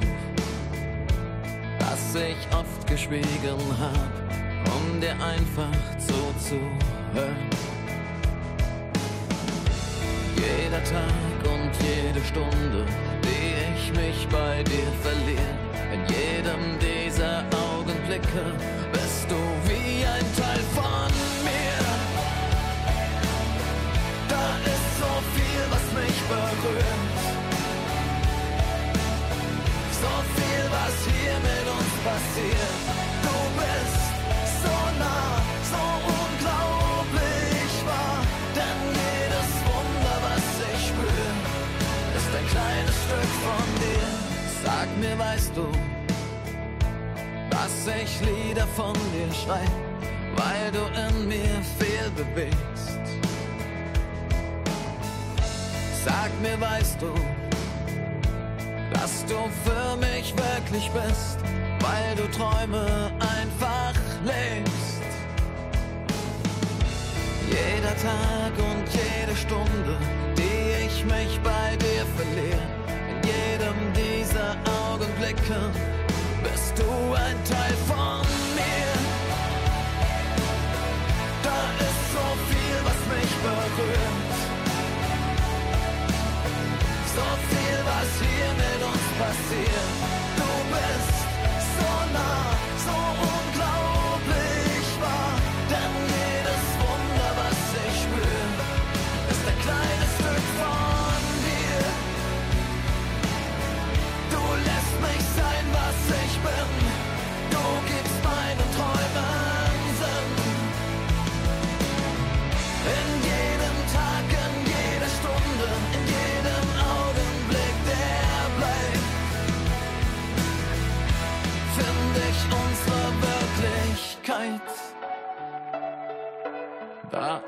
dass 1.79 2.15
ich 2.15 2.55
oft 2.55 2.87
geschwiegen 2.87 3.59
hab, 3.79 4.73
um 4.75 4.99
dir 4.99 5.13
einfach 5.13 5.97
zuzuhören. 5.99 7.49
Jeder 10.35 10.83
Tag 10.83 11.53
und 11.53 11.71
jede 11.81 12.25
Stunde, 12.25 12.85
die 13.23 13.66
ich 13.87 13.93
mich 13.93 14.27
bei 14.29 14.63
dir 14.63 14.91
verliere, 15.01 15.53
in 15.93 16.01
jedem 16.13 16.79
dieser 16.79 17.43
Augenblicke 17.71 18.45
bist 18.91 19.27
du 19.29 19.39
wie 19.69 20.05
ein 20.05 20.25
Teil 20.35 20.63
von 20.75 21.11
mir. 21.47 21.79
Da 24.27 24.45
ist 24.73 24.89
so 24.99 25.11
viel, 25.35 25.63
was 25.73 25.85
mich 25.99 26.17
berührt. 26.27 27.17
So 30.01 30.13
viel, 30.35 30.63
was 30.77 30.95
hier 31.07 31.37
mit 31.49 31.65
uns 31.77 31.93
passiert. 32.07 32.79
Du 33.23 33.35
bist 33.59 34.03
so 34.63 34.75
nah, 34.99 35.35
so 35.71 35.81
unglaublich 36.05 36.26
Stück 43.07 43.33
von 43.47 43.67
dir. 43.79 44.07
Sag 44.65 44.87
mir, 44.99 45.17
weißt 45.17 45.51
du, 45.55 45.65
dass 47.49 47.87
ich 47.87 48.19
Lieder 48.19 48.67
von 48.67 48.93
dir 49.13 49.33
schreib, 49.33 49.71
weil 50.35 50.71
du 50.73 50.83
in 50.99 51.27
mir 51.27 51.61
viel 51.79 52.09
bewegst. 52.17 52.99
Sag 56.03 56.31
mir, 56.41 56.59
weißt 56.59 57.01
du, 57.01 57.13
dass 58.93 59.25
du 59.25 59.37
für 59.63 59.95
mich 59.97 60.33
wirklich 60.35 60.91
bist, 60.91 61.37
weil 61.79 62.13
du 62.17 62.27
Träume 62.37 63.11
einfach 63.19 63.93
lebst. 64.25 65.01
Jeder 67.47 67.95
Tag 67.95 68.53
und 68.57 68.85
jede 68.91 69.35
Stunde, 69.35 69.97
die 70.37 70.85
ich 70.85 71.05
mich 71.05 71.39
bei 71.41 71.77
dir 71.77 72.05
verliere, 72.17 72.76
Augenblicke 74.79 75.59
bist 76.43 76.73
du 76.77 76.89
ein 77.13 77.37
Teil 77.43 77.75
von 77.87 78.21
mir. 78.55 78.91
Da 81.43 81.59
ist 81.85 82.03
so 82.15 82.25
viel, 82.49 82.77
was 82.87 82.99
mich 83.13 83.33
berührt. 83.47 84.37
So 87.15 87.27
viel, 87.49 87.79
was 87.91 88.09
hier 88.23 88.49
mit 88.63 88.79
uns 88.91 89.05
passiert. 89.21 89.89
Du 90.39 90.49
bist 90.73 91.17
so 91.77 91.91
nah, 92.13 92.49
so 92.85 92.97
unglaublich 93.31 93.96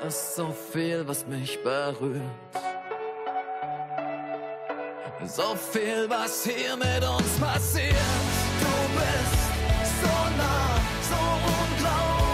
ist 0.06 0.36
so 0.36 0.54
viel, 0.72 1.06
was 1.06 1.26
mich 1.26 1.62
berührt. 1.62 2.22
So 5.26 5.54
viel, 5.54 6.08
was 6.08 6.44
hier 6.44 6.76
mit 6.76 7.04
uns 7.04 7.38
passiert. 7.38 7.94
Du 8.60 8.74
bist 8.96 9.40
so 10.00 10.14
nah, 10.38 10.80
so 11.10 11.20
unglaublich 11.60 12.29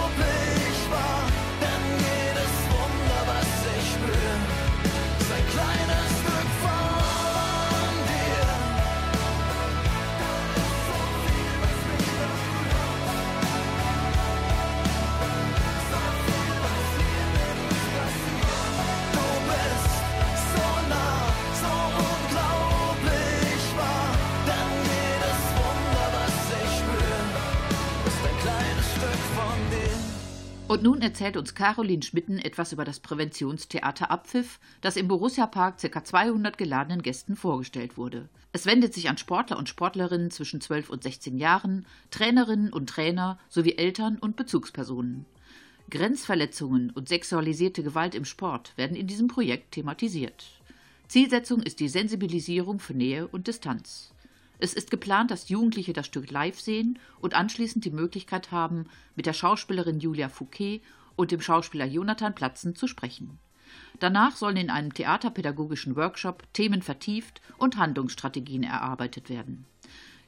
nun 30.86 31.02
erzählt 31.02 31.36
uns 31.36 31.56
Caroline 31.56 32.04
Schmitten 32.04 32.38
etwas 32.38 32.72
über 32.72 32.84
das 32.84 33.00
Präventionstheater 33.00 34.08
Abpfiff, 34.08 34.60
das 34.82 34.96
im 34.96 35.08
Borussia 35.08 35.48
Park 35.48 35.78
ca. 35.82 36.04
200 36.04 36.56
geladenen 36.56 37.02
Gästen 37.02 37.34
vorgestellt 37.34 37.96
wurde. 37.96 38.28
Es 38.52 38.66
wendet 38.66 38.94
sich 38.94 39.08
an 39.08 39.18
Sportler 39.18 39.58
und 39.58 39.68
Sportlerinnen 39.68 40.30
zwischen 40.30 40.60
12 40.60 40.88
und 40.88 41.02
16 41.02 41.38
Jahren, 41.38 41.86
Trainerinnen 42.12 42.72
und 42.72 42.88
Trainer 42.88 43.36
sowie 43.48 43.74
Eltern 43.76 44.16
und 44.16 44.36
Bezugspersonen. 44.36 45.26
Grenzverletzungen 45.90 46.90
und 46.90 47.08
sexualisierte 47.08 47.82
Gewalt 47.82 48.14
im 48.14 48.24
Sport 48.24 48.72
werden 48.76 48.96
in 48.96 49.08
diesem 49.08 49.26
Projekt 49.26 49.72
thematisiert. 49.72 50.44
Zielsetzung 51.08 51.64
ist 51.64 51.80
die 51.80 51.88
Sensibilisierung 51.88 52.78
für 52.78 52.94
Nähe 52.94 53.26
und 53.26 53.48
Distanz. 53.48 54.12
Es 54.58 54.74
ist 54.74 54.90
geplant, 54.90 55.30
dass 55.30 55.48
Jugendliche 55.48 55.92
das 55.92 56.06
Stück 56.06 56.30
live 56.30 56.58
sehen 56.60 56.98
und 57.20 57.34
anschließend 57.34 57.84
die 57.84 57.90
Möglichkeit 57.90 58.50
haben, 58.50 58.86
mit 59.14 59.26
der 59.26 59.32
Schauspielerin 59.32 60.00
Julia 60.00 60.28
Fouquet 60.28 60.82
und 61.14 61.30
dem 61.30 61.40
Schauspieler 61.40 61.86
Jonathan 61.86 62.34
Platzen 62.34 62.74
zu 62.74 62.86
sprechen. 62.86 63.38
Danach 63.98 64.36
sollen 64.36 64.56
in 64.56 64.70
einem 64.70 64.92
theaterpädagogischen 64.92 65.96
Workshop 65.96 66.44
Themen 66.52 66.82
vertieft 66.82 67.40
und 67.58 67.76
Handlungsstrategien 67.76 68.62
erarbeitet 68.62 69.28
werden. 69.28 69.64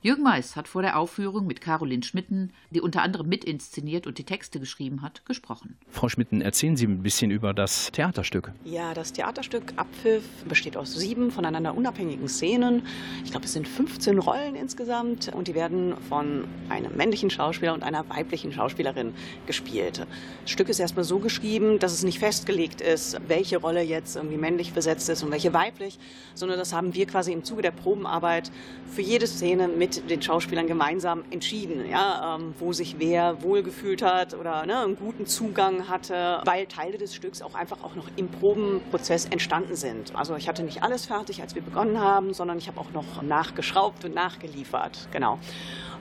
Jürgen 0.01 0.23
Mais 0.23 0.55
hat 0.55 0.69
vor 0.69 0.83
der 0.83 0.97
Aufführung 0.97 1.49
mit 1.49 1.61
Caroline 1.61 2.05
Schmitten, 2.05 2.53
die 2.71 2.81
unter 2.81 3.03
anderem 3.03 3.29
mitinszeniert 3.29 4.07
und 4.07 4.17
die 4.17 4.23
Texte 4.23 4.61
geschrieben 4.61 5.03
hat, 5.03 5.27
gesprochen. 5.27 5.77
Frau 5.91 6.09
Schmitten, 6.09 6.41
erzählen 6.41 6.77
Sie 6.77 6.87
ein 6.87 7.03
bisschen 7.03 7.33
über 7.33 7.53
das 7.53 7.91
Theaterstück. 7.91 8.53
Ja, 8.65 8.95
das 8.95 9.13
Theaterstück 9.13 9.73
Abpfiff 9.75 10.23
besteht 10.49 10.77
aus 10.77 10.95
sieben 10.95 11.33
voneinander 11.33 11.75
unabhängigen 11.75 12.29
Szenen. 12.29 12.87
Ich 13.25 13.33
glaube, 13.33 13.47
es 13.47 13.55
sind 13.55 13.67
15 13.67 14.21
Rollen 14.21 14.55
insgesamt 14.55 15.35
und 15.35 15.49
die 15.49 15.57
werden 15.57 15.97
von 16.09 16.45
einem 16.69 16.97
männlichen 16.97 17.29
Schauspieler 17.29 17.75
und 17.75 17.83
einer 17.83 18.09
weiblichen 18.09 18.53
Schauspielerin 18.53 19.15
gespielt. 19.49 20.07
Das 20.43 20.51
Stück 20.53 20.69
ist 20.69 20.79
erstmal 20.79 21.05
so 21.05 21.19
geschrieben, 21.19 21.81
dass 21.81 21.93
es 21.93 22.05
nicht 22.05 22.21
festgelegt 22.21 22.81
ist, 22.81 23.19
welche 23.27 23.57
Rolle 23.57 23.83
jetzt 23.83 24.15
irgendwie 24.15 24.37
männlich 24.37 24.75
besetzt 24.75 25.09
ist 25.09 25.25
und 25.25 25.33
welche 25.33 25.53
weiblich, 25.53 25.99
sondern 26.35 26.57
das 26.57 26.73
haben 26.73 26.95
wir 26.95 27.07
quasi 27.07 27.33
im 27.33 27.43
Zuge 27.43 27.63
der 27.63 27.73
Probenarbeit 27.73 28.53
für 28.87 29.03
jede 29.03 29.27
Szene 29.27 29.67
mit 29.67 29.88
den 29.88 30.22
Schauspielern 30.22 30.66
gemeinsam 30.66 31.24
entschieden, 31.31 31.88
ja, 31.88 32.37
ähm, 32.37 32.55
wo 32.59 32.72
sich 32.72 32.96
wer 32.98 33.42
wohlgefühlt 33.42 34.03
hat 34.03 34.35
oder 34.35 34.66
ne, 34.66 34.79
einen 34.81 34.96
guten 34.96 35.27
Zugang 35.27 35.88
hatte, 35.88 36.40
weil 36.44 36.66
Teile 36.66 36.98
des 36.98 37.14
Stücks 37.14 37.42
auch 37.42 37.55
einfach 37.55 37.83
auch 37.83 37.94
noch 37.94 38.09
im 38.16 38.29
Probenprozess 38.29 39.27
entstanden 39.27 39.77
sind. 39.77 40.14
Also 40.14 40.37
ich 40.37 40.48
hatte 40.48 40.62
nicht 40.62 40.83
alles 40.83 41.07
fertig, 41.07 41.42
als 41.42 41.55
wir 41.55 41.62
begonnen 41.62 42.01
haben, 42.01 42.35
sondern 42.35 42.59
ich 42.59 42.68
habe 42.68 42.81
auch 42.81 42.92
noch 42.92 43.22
nachgeschraubt 43.22 44.05
und 44.05 44.14
nachgeliefert. 44.14 45.09
Genau. 45.12 45.38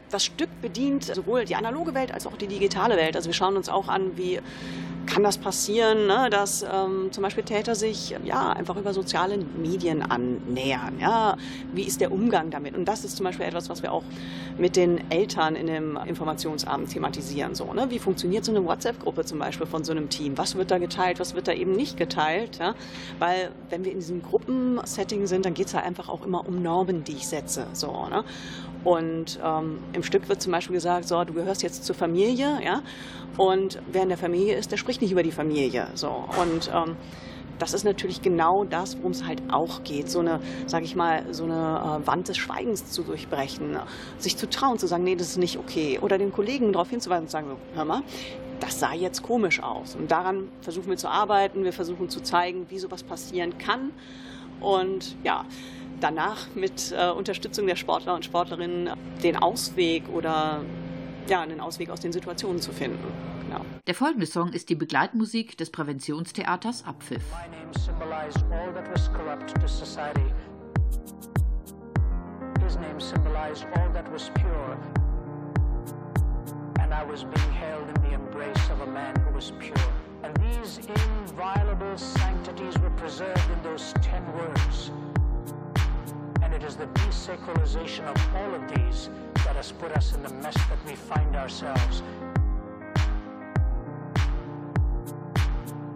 Das 0.10 0.24
Stück 0.24 0.50
bedient 0.62 1.04
sowohl 1.04 1.44
die 1.44 1.56
analoge 1.56 1.94
Welt 1.94 2.14
als 2.14 2.26
auch 2.28 2.38
die 2.38 2.48
digitale 2.48 2.96
Welt. 2.96 3.16
Also 3.16 3.28
wir 3.28 3.34
schauen 3.34 3.58
uns 3.58 3.68
auch 3.68 3.90
an, 3.90 4.18
wie 4.18 4.40
kann 5.08 5.24
das 5.24 5.38
passieren, 5.38 6.06
ne, 6.06 6.30
dass 6.30 6.62
ähm, 6.62 7.12
zum 7.12 7.24
Beispiel 7.24 7.44
Täter 7.44 7.74
sich 7.74 8.16
ja 8.24 8.52
einfach 8.52 8.76
über 8.78 8.94
soziale 8.94 9.38
Medien 9.38 10.04
annähern. 10.04 11.00
Ja? 11.00 11.38
Wie 11.74 11.84
ist 11.84 12.02
der 12.02 12.12
Umgang 12.12 12.52
damit? 12.52 12.76
Und 12.76 12.86
das 12.86 13.04
ist 13.04 13.18
zum 13.18 13.24
Beispiel 13.24 13.46
etwas, 13.46 13.70
was 13.70 13.82
wir 13.82 13.92
auch 13.92 14.04
mit 14.58 14.76
den 14.76 15.10
Eltern 15.10 15.56
in 15.56 15.68
dem 15.68 15.98
Informationsabend 15.98 16.92
thematisieren. 16.92 17.56
So, 17.56 17.74
ne? 17.74 17.90
Wie 17.90 18.00
funktioniert 18.00 18.46
so 18.46 18.52
eine 18.52 18.64
WhatsApp-Gruppe 18.66 19.26
zum 19.26 19.40
Beispiel 19.40 19.66
von 19.66 19.84
so 19.84 19.92
einem 19.92 20.10
Team? 20.10 20.38
Was 20.38 20.56
wird 20.56 20.72
da 20.72 20.78
geteilt, 20.78 21.20
was 21.20 21.34
wird 21.34 21.48
da 21.48 21.54
eben 21.54 21.72
nicht 21.72 21.98
geteilt? 21.98 22.58
Ja? 22.60 22.76
Weil 23.20 23.52
wenn 23.70 23.86
wir 23.86 23.92
in 23.92 24.00
diesem 24.00 24.22
Gruppensetting 24.22 25.28
sind, 25.28 25.46
dann 25.46 25.54
geht 25.54 25.68
es 25.68 25.74
ja 25.74 25.82
einfach 25.82 26.10
auch 26.10 26.26
immer 26.26 26.48
um 26.48 26.62
Normen, 26.62 27.04
die 27.04 27.14
ich 27.14 27.28
setze. 27.28 27.68
So, 27.74 28.08
ne? 28.08 28.24
Und 28.88 29.38
ähm, 29.44 29.80
im 29.92 30.02
Stück 30.02 30.30
wird 30.30 30.42
zum 30.42 30.54
Beispiel 30.54 30.76
gesagt, 30.76 31.10
so, 31.10 31.22
du 31.26 31.34
gehörst 31.34 31.62
jetzt 31.62 31.84
zur 31.84 31.94
Familie, 31.94 32.58
ja, 32.64 32.84
und 33.36 33.82
wer 33.92 34.04
in 34.04 34.08
der 34.08 34.18
Familie 34.18 34.56
ist, 34.56 34.72
der 34.72 34.78
spricht 34.78 35.02
nicht 35.02 35.12
über 35.12 35.24
die 35.24 35.34
Familie, 35.34 35.90
so. 35.94 36.24
Und 36.42 36.72
ähm, 36.74 36.96
das 37.60 37.74
ist 37.74 37.84
natürlich 37.84 38.22
genau 38.22 38.64
das, 38.64 38.98
worum 38.98 39.12
es 39.12 39.26
halt 39.26 39.42
auch 39.52 39.84
geht, 39.84 40.10
so 40.10 40.20
eine, 40.20 40.40
sag 40.68 40.86
ich 40.86 40.96
mal, 40.96 41.26
so 41.34 41.44
eine 41.44 42.02
äh, 42.02 42.08
Wand 42.08 42.30
des 42.30 42.38
Schweigens 42.38 42.90
zu 42.90 43.04
durchbrechen, 43.04 43.78
sich 44.20 44.38
zu 44.38 44.50
trauen, 44.50 44.80
zu 44.80 44.88
sagen, 44.88 45.04
nee, 45.04 45.18
das 45.18 45.32
ist 45.32 45.38
nicht 45.38 45.58
okay, 45.58 46.00
oder 46.02 46.18
den 46.18 46.32
Kollegen 46.32 46.72
darauf 46.72 46.90
hinzuweisen 46.90 47.24
und 47.24 47.28
zu 47.28 47.34
sagen, 47.34 47.58
hör 47.74 47.84
mal, 47.84 48.04
das 48.62 48.80
sah 48.80 48.94
jetzt 48.94 49.22
komisch 49.22 49.62
aus. 49.62 49.98
Und 49.98 50.12
daran 50.12 50.48
versuchen 50.62 50.88
wir 50.88 50.98
zu 50.98 51.10
arbeiten, 51.10 51.66
wir 51.66 51.74
versuchen 51.74 52.08
zu 52.08 52.22
zeigen, 52.22 52.68
wie 52.70 52.80
sowas 52.80 53.04
passieren 53.04 53.58
kann. 53.58 53.92
Und 54.62 55.18
ja, 55.26 55.44
danach 56.00 56.48
mit 56.56 56.92
äh, 56.92 57.10
Unterstützung 57.10 57.68
der 57.68 57.76
Sportler 57.76 58.16
und 58.16 58.26
Sportlerinnen 58.26 58.92
den 59.24 59.36
Ausweg 59.38 60.08
oder 60.10 60.62
ja, 61.28 61.42
einen 61.42 61.60
Ausweg 61.60 61.90
aus 61.90 62.00
den 62.00 62.14
Situationen 62.14 62.62
zu 62.62 62.72
finden. 62.72 63.12
Genau. 63.48 63.62
Der 63.86 63.96
folgende 63.96 64.26
Song 64.26 64.54
ist 64.54 64.70
die 64.70 64.76
Begleitmusik 64.76 65.58
des 65.58 65.70
Präventionstheaters 65.72 66.86
Abpfiff. 66.86 67.24
His 72.68 72.76
name 72.76 73.00
symbolized 73.00 73.66
all 73.78 73.90
that 73.94 74.12
was 74.12 74.30
pure. 74.36 74.78
And 76.82 76.94
I 76.94 77.02
was 77.02 77.24
being 77.24 77.54
held 77.54 77.88
in 77.88 78.02
the 78.02 78.14
embrace 78.14 78.70
of 78.70 78.82
a 78.82 78.92
man 78.92 79.16
who 79.22 79.34
was 79.34 79.54
pure. 79.58 79.74
And 80.24 80.36
these 80.36 80.80
inviolable 80.80 81.98
sanctities 81.98 82.78
were 82.80 82.90
preserved 82.98 83.50
in 83.54 83.64
those 83.64 83.94
ten 84.02 84.22
words. 84.34 84.92
it 86.58 86.64
is 86.64 86.76
the 86.76 86.88
desacralization 86.88 88.04
of 88.06 88.36
all 88.36 88.56
of 88.56 88.68
these 88.74 89.12
that 89.46 89.56
has 89.56 89.72
put 89.74 89.92
us 89.92 90.16
in 90.16 90.24
the 90.24 90.34
mess 90.42 90.56
that 90.56 90.80
we 90.88 90.96
find 90.96 91.36
ourselves. 91.36 92.02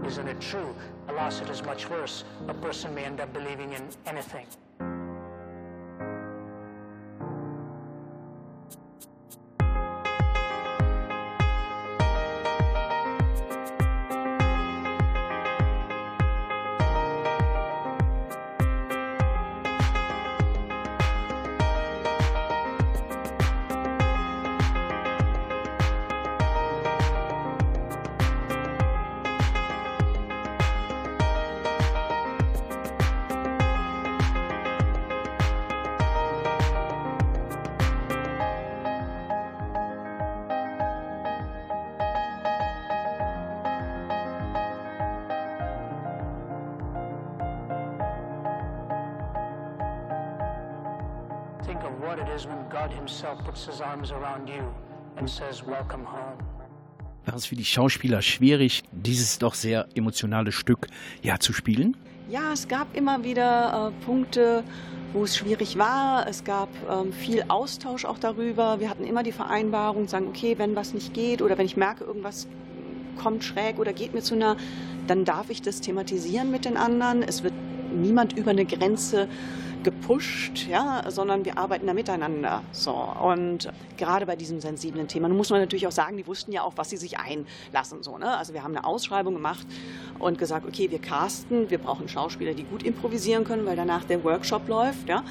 Isn't 0.06 0.28
it 0.28 0.40
true? 0.40 0.76
Alas, 1.08 1.42
it 1.42 1.50
is 1.50 1.64
much 1.64 1.90
worse. 1.90 2.26
A 2.48 2.54
person 2.54 2.94
may 2.94 3.06
end 3.06 3.20
up 3.20 3.34
believing 3.34 3.74
in 3.74 3.90
anything. 4.06 4.46
War 57.26 57.36
es 57.36 57.46
für 57.46 57.56
die 57.56 57.66
Schauspieler 57.66 58.22
schwierig, 58.22 58.84
dieses 58.92 59.40
doch 59.40 59.54
sehr 59.54 59.88
emotionale 59.96 60.52
Stück 60.52 60.88
ja 61.22 61.38
zu 61.40 61.54
spielen? 61.54 61.96
Ja, 62.30 62.54
es 62.54 62.68
gab 62.68 62.96
immer 62.96 63.24
wieder 63.24 63.92
äh, 63.92 64.06
Punkte, 64.06 64.64
wo 65.14 65.24
es 65.24 65.36
schwierig 65.36 65.78
war. 65.78 66.28
Es 66.28 66.44
gab 66.44 66.70
ähm, 66.90 67.12
viel 67.14 67.44
Austausch 67.48 68.06
auch 68.06 68.18
darüber. 68.18 68.80
Wir 68.80 68.90
hatten 68.90 69.04
immer 69.04 69.24
die 69.24 69.32
Vereinbarung, 69.32 70.08
sagen, 70.08 70.28
okay, 70.30 70.58
wenn 70.58 70.76
was 70.76 70.94
nicht 70.94 71.14
geht 71.14 71.42
oder 71.42 71.58
wenn 71.58 71.66
ich 71.66 71.78
merke, 71.78 72.04
irgendwas 72.04 72.48
kommt 73.22 73.44
schräg 73.44 73.78
oder 73.80 73.94
geht 73.94 74.14
mir 74.14 74.22
zu 74.22 74.36
nah, 74.36 74.56
dann 75.08 75.26
darf 75.26 75.50
ich 75.50 75.62
das 75.62 75.82
thematisieren 75.82 76.52
mit 76.52 76.66
den 76.66 76.78
anderen. 76.78 77.22
Es 77.22 77.44
wird 77.44 77.54
niemand 77.94 78.34
über 78.38 78.52
eine 78.52 78.66
Grenze 78.66 79.28
gepusht, 79.84 80.68
ja, 80.68 81.04
sondern 81.10 81.46
wir 81.46 81.58
arbeiten 81.58 81.88
da 81.88 81.94
miteinander. 81.94 82.64
So. 82.72 82.92
Und 82.94 83.72
gerade 83.98 84.26
bei 84.26 84.36
diesem 84.36 84.60
sensiblen 84.60 85.08
Thema, 85.08 85.28
nun 85.28 85.38
muss 85.38 85.50
man 85.50 85.60
natürlich 85.60 85.88
auch 85.88 85.92
sagen, 85.92 86.18
die 86.18 86.28
wussten 86.28 86.52
ja 86.52 86.64
auch, 86.64 86.74
was 86.76 86.90
sie 86.90 86.98
sich 86.98 87.18
einlassen. 87.18 88.04
So, 88.04 88.18
ne? 88.18 88.38
Also 88.38 88.54
wir 88.54 88.64
haben 88.64 88.76
eine 88.76 88.86
Ausschreibung 88.86 89.34
gemacht 89.34 89.66
und 90.20 90.38
gesagt, 90.38 90.66
okay, 90.66 90.92
wir 90.92 91.00
casten, 91.00 91.70
wir 91.70 91.78
brauchen 91.78 92.08
Schauspieler, 92.08 92.54
die 92.54 92.64
gut 92.64 92.84
improvisieren 92.84 93.44
können, 93.44 93.66
weil 93.66 93.76
danach 93.76 94.04
der 94.04 94.24
Workshop 94.24 94.68
läuft. 94.68 95.10
Ja? 95.10 95.24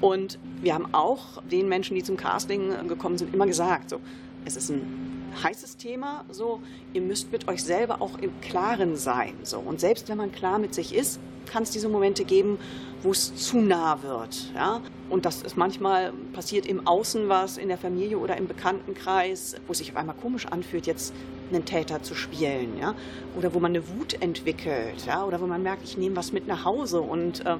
Und 0.00 0.38
wir 0.62 0.74
haben 0.74 0.92
auch 0.92 1.42
den 1.50 1.68
Menschen, 1.68 1.94
die 1.94 2.02
zum 2.02 2.16
Casting 2.16 2.88
gekommen 2.88 3.18
sind, 3.18 3.34
immer 3.34 3.46
gesagt, 3.46 3.90
so, 3.90 4.00
es 4.44 4.56
ist 4.56 4.70
ein 4.70 5.19
heißes 5.42 5.76
Thema, 5.76 6.24
so, 6.30 6.60
ihr 6.92 7.02
müsst 7.02 7.32
mit 7.32 7.48
euch 7.48 7.62
selber 7.62 8.00
auch 8.00 8.18
im 8.18 8.30
Klaren 8.40 8.96
sein. 8.96 9.34
So. 9.42 9.58
Und 9.58 9.80
selbst 9.80 10.08
wenn 10.08 10.18
man 10.18 10.32
klar 10.32 10.58
mit 10.58 10.74
sich 10.74 10.94
ist, 10.94 11.20
kann 11.50 11.62
es 11.62 11.70
diese 11.70 11.88
Momente 11.88 12.24
geben, 12.24 12.58
wo 13.02 13.10
es 13.10 13.34
zu 13.34 13.58
nah 13.60 14.02
wird. 14.02 14.52
Ja? 14.54 14.80
Und 15.08 15.24
das 15.24 15.42
ist 15.42 15.56
manchmal 15.56 16.12
passiert 16.32 16.66
im 16.66 16.86
Außen 16.86 17.28
was, 17.28 17.56
in 17.56 17.68
der 17.68 17.78
Familie 17.78 18.18
oder 18.18 18.36
im 18.36 18.46
Bekanntenkreis, 18.46 19.56
wo 19.66 19.72
es 19.72 19.78
sich 19.78 19.90
auf 19.90 19.96
einmal 19.96 20.16
komisch 20.16 20.46
anfühlt, 20.46 20.86
jetzt 20.86 21.12
einen 21.52 21.64
Täter 21.64 22.02
zu 22.02 22.14
spielen. 22.14 22.78
Ja? 22.78 22.94
Oder 23.36 23.54
wo 23.54 23.60
man 23.60 23.72
eine 23.72 23.88
Wut 23.88 24.14
entwickelt. 24.20 25.06
Ja? 25.06 25.24
Oder 25.24 25.40
wo 25.40 25.46
man 25.46 25.62
merkt, 25.62 25.82
ich 25.84 25.96
nehme 25.96 26.16
was 26.16 26.32
mit 26.32 26.46
nach 26.46 26.64
Hause 26.64 27.00
und 27.00 27.44
äh, 27.44 27.56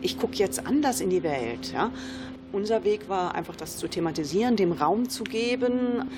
ich 0.00 0.18
gucke 0.18 0.36
jetzt 0.36 0.66
anders 0.66 1.00
in 1.00 1.10
die 1.10 1.22
Welt. 1.22 1.72
Ja? 1.72 1.90
Unser 2.50 2.82
Weg 2.84 3.08
war 3.08 3.34
einfach, 3.34 3.56
das 3.56 3.76
zu 3.76 3.88
thematisieren, 3.88 4.56
dem 4.56 4.72
Raum 4.72 5.08
zu 5.08 5.22
geben, 5.22 6.08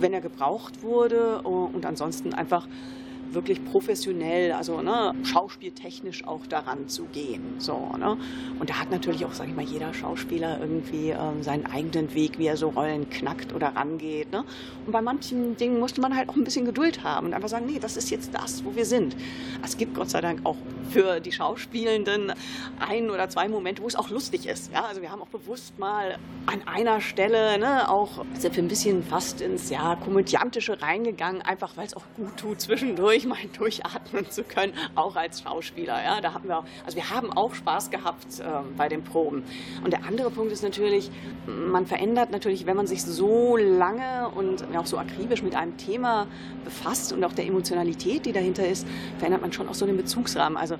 wenn 0.00 0.12
er 0.12 0.20
gebraucht 0.20 0.82
wurde 0.82 1.42
und 1.42 1.84
ansonsten 1.86 2.34
einfach 2.34 2.66
wirklich 3.34 3.64
professionell, 3.64 4.52
also 4.52 4.80
ne, 4.80 5.14
schauspieltechnisch 5.22 6.26
auch 6.26 6.46
daran 6.46 6.88
zu 6.88 7.04
gehen. 7.04 7.56
So, 7.58 7.92
ne? 7.98 8.16
Und 8.58 8.70
da 8.70 8.80
hat 8.80 8.90
natürlich 8.90 9.24
auch, 9.24 9.32
sage 9.32 9.50
ich 9.50 9.56
mal, 9.56 9.64
jeder 9.64 9.92
Schauspieler 9.94 10.60
irgendwie 10.60 11.10
ähm, 11.10 11.42
seinen 11.42 11.66
eigenen 11.66 12.14
Weg, 12.14 12.38
wie 12.38 12.46
er 12.46 12.56
so 12.56 12.68
Rollen 12.70 13.08
knackt 13.10 13.52
oder 13.52 13.68
rangeht. 13.68 14.32
Ne? 14.32 14.44
Und 14.86 14.92
bei 14.92 15.02
manchen 15.02 15.56
Dingen 15.56 15.80
musste 15.80 16.00
man 16.00 16.16
halt 16.16 16.28
auch 16.28 16.36
ein 16.36 16.44
bisschen 16.44 16.64
Geduld 16.64 17.02
haben 17.02 17.28
und 17.28 17.34
einfach 17.34 17.48
sagen, 17.48 17.66
nee, 17.66 17.78
das 17.78 17.96
ist 17.96 18.10
jetzt 18.10 18.34
das, 18.34 18.64
wo 18.64 18.74
wir 18.74 18.84
sind. 18.84 19.16
Es 19.62 19.76
gibt 19.76 19.94
Gott 19.94 20.10
sei 20.10 20.20
Dank 20.20 20.40
auch 20.44 20.56
für 20.90 21.20
die 21.20 21.32
Schauspielenden 21.32 22.32
ein 22.78 23.10
oder 23.10 23.28
zwei 23.28 23.48
Momente, 23.48 23.82
wo 23.82 23.86
es 23.86 23.96
auch 23.96 24.10
lustig 24.10 24.46
ist. 24.46 24.72
Ja? 24.72 24.84
Also 24.84 25.02
wir 25.02 25.10
haben 25.10 25.22
auch 25.22 25.28
bewusst 25.28 25.78
mal 25.78 26.18
an 26.46 26.62
einer 26.66 27.00
Stelle 27.00 27.58
ne, 27.58 27.88
auch 27.88 28.24
sind 28.38 28.56
wir 28.56 28.62
ein 28.62 28.68
bisschen 28.68 29.02
fast 29.02 29.40
ins 29.40 29.70
ja, 29.70 29.96
komödiantische 29.96 30.80
reingegangen, 30.80 31.42
einfach 31.42 31.76
weil 31.76 31.86
es 31.86 31.94
auch 31.94 32.04
gut 32.16 32.36
tut 32.36 32.60
zwischendurch 32.60 33.23
mal 33.26 33.38
durchatmen 33.56 34.28
zu 34.30 34.42
können, 34.44 34.72
auch 34.94 35.16
als 35.16 35.42
Schauspieler. 35.42 36.02
Ja, 36.02 36.20
da 36.20 36.34
haben 36.34 36.48
wir, 36.48 36.64
also 36.84 36.96
wir 36.96 37.10
haben 37.10 37.32
auch 37.32 37.54
Spaß 37.54 37.90
gehabt 37.90 38.40
äh, 38.40 38.44
bei 38.76 38.88
den 38.88 39.02
Proben. 39.02 39.44
Und 39.82 39.92
der 39.92 40.04
andere 40.04 40.30
Punkt 40.30 40.52
ist 40.52 40.62
natürlich, 40.62 41.10
man 41.46 41.86
verändert 41.86 42.30
natürlich, 42.30 42.66
wenn 42.66 42.76
man 42.76 42.86
sich 42.86 43.02
so 43.04 43.56
lange 43.56 44.28
und 44.34 44.64
auch 44.76 44.86
so 44.86 44.98
akribisch 44.98 45.42
mit 45.42 45.54
einem 45.54 45.76
Thema 45.76 46.26
befasst 46.64 47.12
und 47.12 47.24
auch 47.24 47.32
der 47.32 47.46
Emotionalität, 47.46 48.26
die 48.26 48.32
dahinter 48.32 48.66
ist, 48.66 48.86
verändert 49.18 49.42
man 49.42 49.52
schon 49.52 49.68
auch 49.68 49.74
so 49.74 49.86
den 49.86 49.96
Bezugsrahmen. 49.96 50.56
Also 50.56 50.76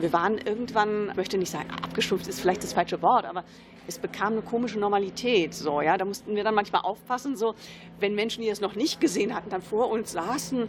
wir 0.00 0.12
waren 0.12 0.38
irgendwann, 0.38 1.08
ich 1.10 1.16
möchte 1.16 1.38
nicht 1.38 1.50
sagen, 1.50 1.70
abgestumpft 1.70 2.26
ist 2.26 2.40
vielleicht 2.40 2.62
das 2.62 2.72
falsche 2.72 3.00
Wort, 3.02 3.24
aber 3.24 3.44
es 3.86 3.98
bekam 3.98 4.34
eine 4.34 4.42
komische 4.42 4.78
Normalität. 4.78 5.54
So, 5.54 5.80
ja, 5.80 5.96
da 5.96 6.04
mussten 6.04 6.34
wir 6.34 6.44
dann 6.44 6.54
manchmal 6.54 6.82
aufpassen, 6.82 7.36
so, 7.36 7.54
wenn 8.00 8.14
Menschen, 8.14 8.42
die 8.42 8.48
es 8.48 8.60
noch 8.60 8.74
nicht 8.74 9.00
gesehen 9.00 9.34
hatten, 9.34 9.50
dann 9.50 9.62
vor 9.62 9.90
uns 9.90 10.12
saßen 10.12 10.68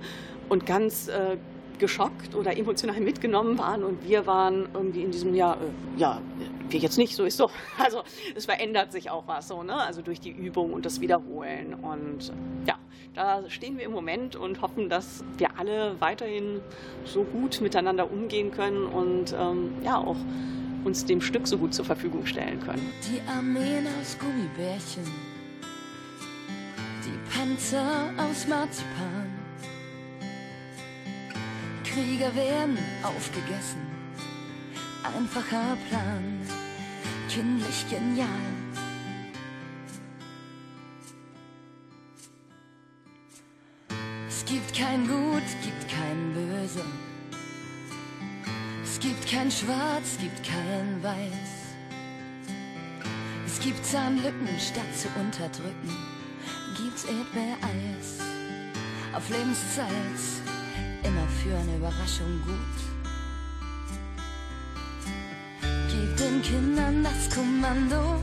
und 0.49 0.65
ganz 0.65 1.07
äh, 1.07 1.37
geschockt 1.79 2.35
oder 2.35 2.57
emotional 2.57 2.99
mitgenommen 3.01 3.57
waren 3.57 3.83
und 3.83 4.07
wir 4.07 4.25
waren 4.27 4.69
irgendwie 4.73 5.03
in 5.03 5.11
diesem, 5.11 5.33
ja, 5.35 5.53
äh, 5.53 5.99
ja, 5.99 6.21
wir 6.69 6.79
jetzt 6.79 6.97
nicht, 6.97 7.15
so 7.15 7.25
ist 7.25 7.37
so. 7.37 7.49
Also 7.83 8.03
es 8.35 8.45
verändert 8.45 8.91
sich 8.91 9.09
auch 9.09 9.27
was 9.27 9.47
so, 9.47 9.63
ne? 9.63 9.75
Also 9.75 10.01
durch 10.01 10.19
die 10.19 10.31
Übung 10.31 10.73
und 10.73 10.85
das 10.85 11.01
Wiederholen. 11.01 11.73
Und 11.75 12.31
ja, 12.65 12.75
da 13.13 13.49
stehen 13.49 13.77
wir 13.77 13.85
im 13.85 13.91
Moment 13.91 14.35
und 14.35 14.61
hoffen, 14.61 14.89
dass 14.89 15.23
wir 15.37 15.57
alle 15.57 15.99
weiterhin 15.99 16.61
so 17.05 17.23
gut 17.23 17.61
miteinander 17.61 18.11
umgehen 18.11 18.51
können 18.51 18.85
und 18.85 19.35
ähm, 19.37 19.73
ja 19.83 19.97
auch 19.97 20.17
uns 20.83 21.05
dem 21.05 21.21
Stück 21.21 21.47
so 21.47 21.57
gut 21.57 21.73
zur 21.73 21.85
Verfügung 21.85 22.25
stellen 22.25 22.59
können. 22.61 22.93
Die 23.11 23.19
Armeen 23.29 23.87
aus 23.99 24.17
Gummibärchen, 24.19 25.03
die 27.03 27.37
Panzer 27.37 28.11
aus 28.17 28.47
Marzipan. 28.47 29.37
Krieger 31.83 32.33
werden 32.35 32.77
aufgegessen, 33.03 33.81
einfacher 35.03 35.77
Plan, 35.89 36.39
kindlich 37.37 37.85
genial. 37.87 38.27
Es 44.27 44.43
gibt 44.45 44.73
kein 44.75 45.07
Gut, 45.07 45.43
gibt 45.63 45.87
kein 45.87 46.33
Böse. 46.33 46.83
Es 48.83 48.99
gibt 48.99 49.27
kein 49.27 49.51
Schwarz, 49.51 50.17
gibt 50.19 50.43
kein 50.43 51.03
Weiß. 51.03 51.75
Es 53.45 53.59
gibt 53.59 53.85
Zahnlücken 53.85 54.47
statt 54.59 54.95
zu 54.95 55.07
unterdrücken. 55.19 55.95
Gibt's 56.75 57.03
Erdbeereis 57.03 58.19
auf 59.13 59.29
Lebenszeit, 59.29 59.87
immer 61.03 61.27
für 61.43 61.55
eine 61.55 61.77
Überraschung 61.77 62.41
gut. 62.45 62.86
Den 66.37 66.41
Kindern 66.41 67.03
das 67.03 67.35
Kommando. 67.35 68.21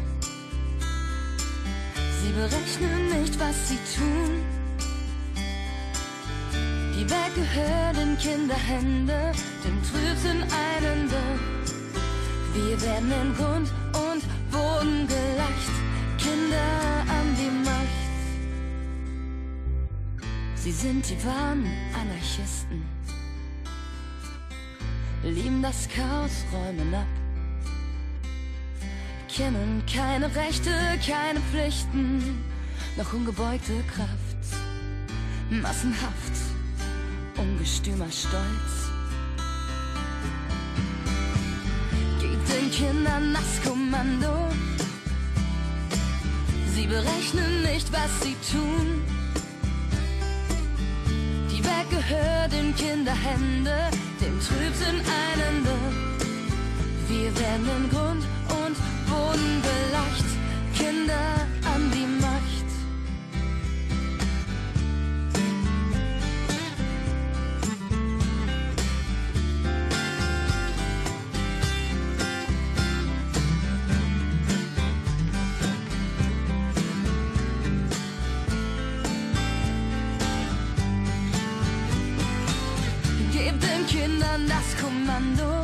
Sie 2.21 2.33
berechnen 2.33 3.21
nicht, 3.21 3.39
was 3.39 3.69
sie 3.69 3.79
tun. 3.97 4.43
Die 6.97 7.11
Welt 7.11 7.35
gehört 7.35 7.99
in 7.99 8.17
Kinderhände, 8.19 9.33
dem 9.65 9.83
trübten 9.83 10.43
Eilende. 10.43 11.23
Wir 12.55 12.81
werden 12.83 13.13
in 13.23 13.35
Grund 13.35 13.73
und 13.93 14.23
Boden 14.51 15.09
gelacht, 15.09 15.75
Kinder 16.19 17.05
an 17.09 17.37
die 17.37 17.51
Macht. 17.65 18.05
Sie 20.55 20.73
sind 20.73 21.09
die 21.09 21.25
wahren 21.25 21.67
Anarchisten, 22.01 22.83
lieben 25.25 25.63
das 25.63 25.89
Chaos, 25.89 26.45
räumen 26.53 26.95
ab 26.95 27.24
kennen 29.37 29.83
keine 29.93 30.27
Rechte, 30.37 30.71
keine 31.05 31.41
Pflichten, 31.51 32.45
noch 32.97 33.13
ungebeugte 33.13 33.83
Kraft, 33.93 34.61
massenhaft, 35.51 36.37
ungestümer 37.37 38.11
Stolz. 38.13 38.93
Gib 42.21 42.47
den 42.47 42.71
Kindern 42.71 43.35
das 43.35 43.69
Kommando, 43.69 44.49
sie 46.73 46.87
berechnen 46.87 47.63
nicht, 47.63 47.93
was 47.93 48.21
sie 48.23 48.37
tun. 48.53 49.03
Die 51.51 51.65
Welt 51.65 51.91
gehört 51.91 52.53
in 52.53 52.75
Kinderhände, 52.77 53.91
dem 54.21 54.39
Trübsinn 54.39 55.01
einende. 55.01 55.75
Wir 57.09 57.37
werden 57.37 57.69
im 57.77 57.91
Grund 57.91 58.34
Boden 59.15 59.63
beleicht, 59.63 60.29
Kinder 60.77 61.47
an 61.73 61.91
die 61.93 62.07
Macht. 62.21 62.69
Gebt 83.33 83.63
den 83.63 83.87
Kindern 83.87 84.49
das 84.49 84.77
Kommando. 84.83 85.64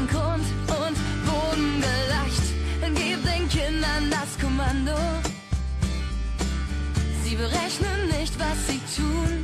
In 0.00 0.06
Grund 0.08 0.46
und 0.68 0.96
Boden 1.26 1.80
geleicht. 1.80 2.42
Gebt 2.94 3.26
den 3.26 3.48
Kindern 3.48 4.10
das 4.10 4.38
Kommando. 4.40 4.96
Sie 7.22 7.36
berechnen 7.36 8.08
nicht, 8.18 8.38
was 8.38 8.66
sie 8.66 8.80
tun. 8.96 9.39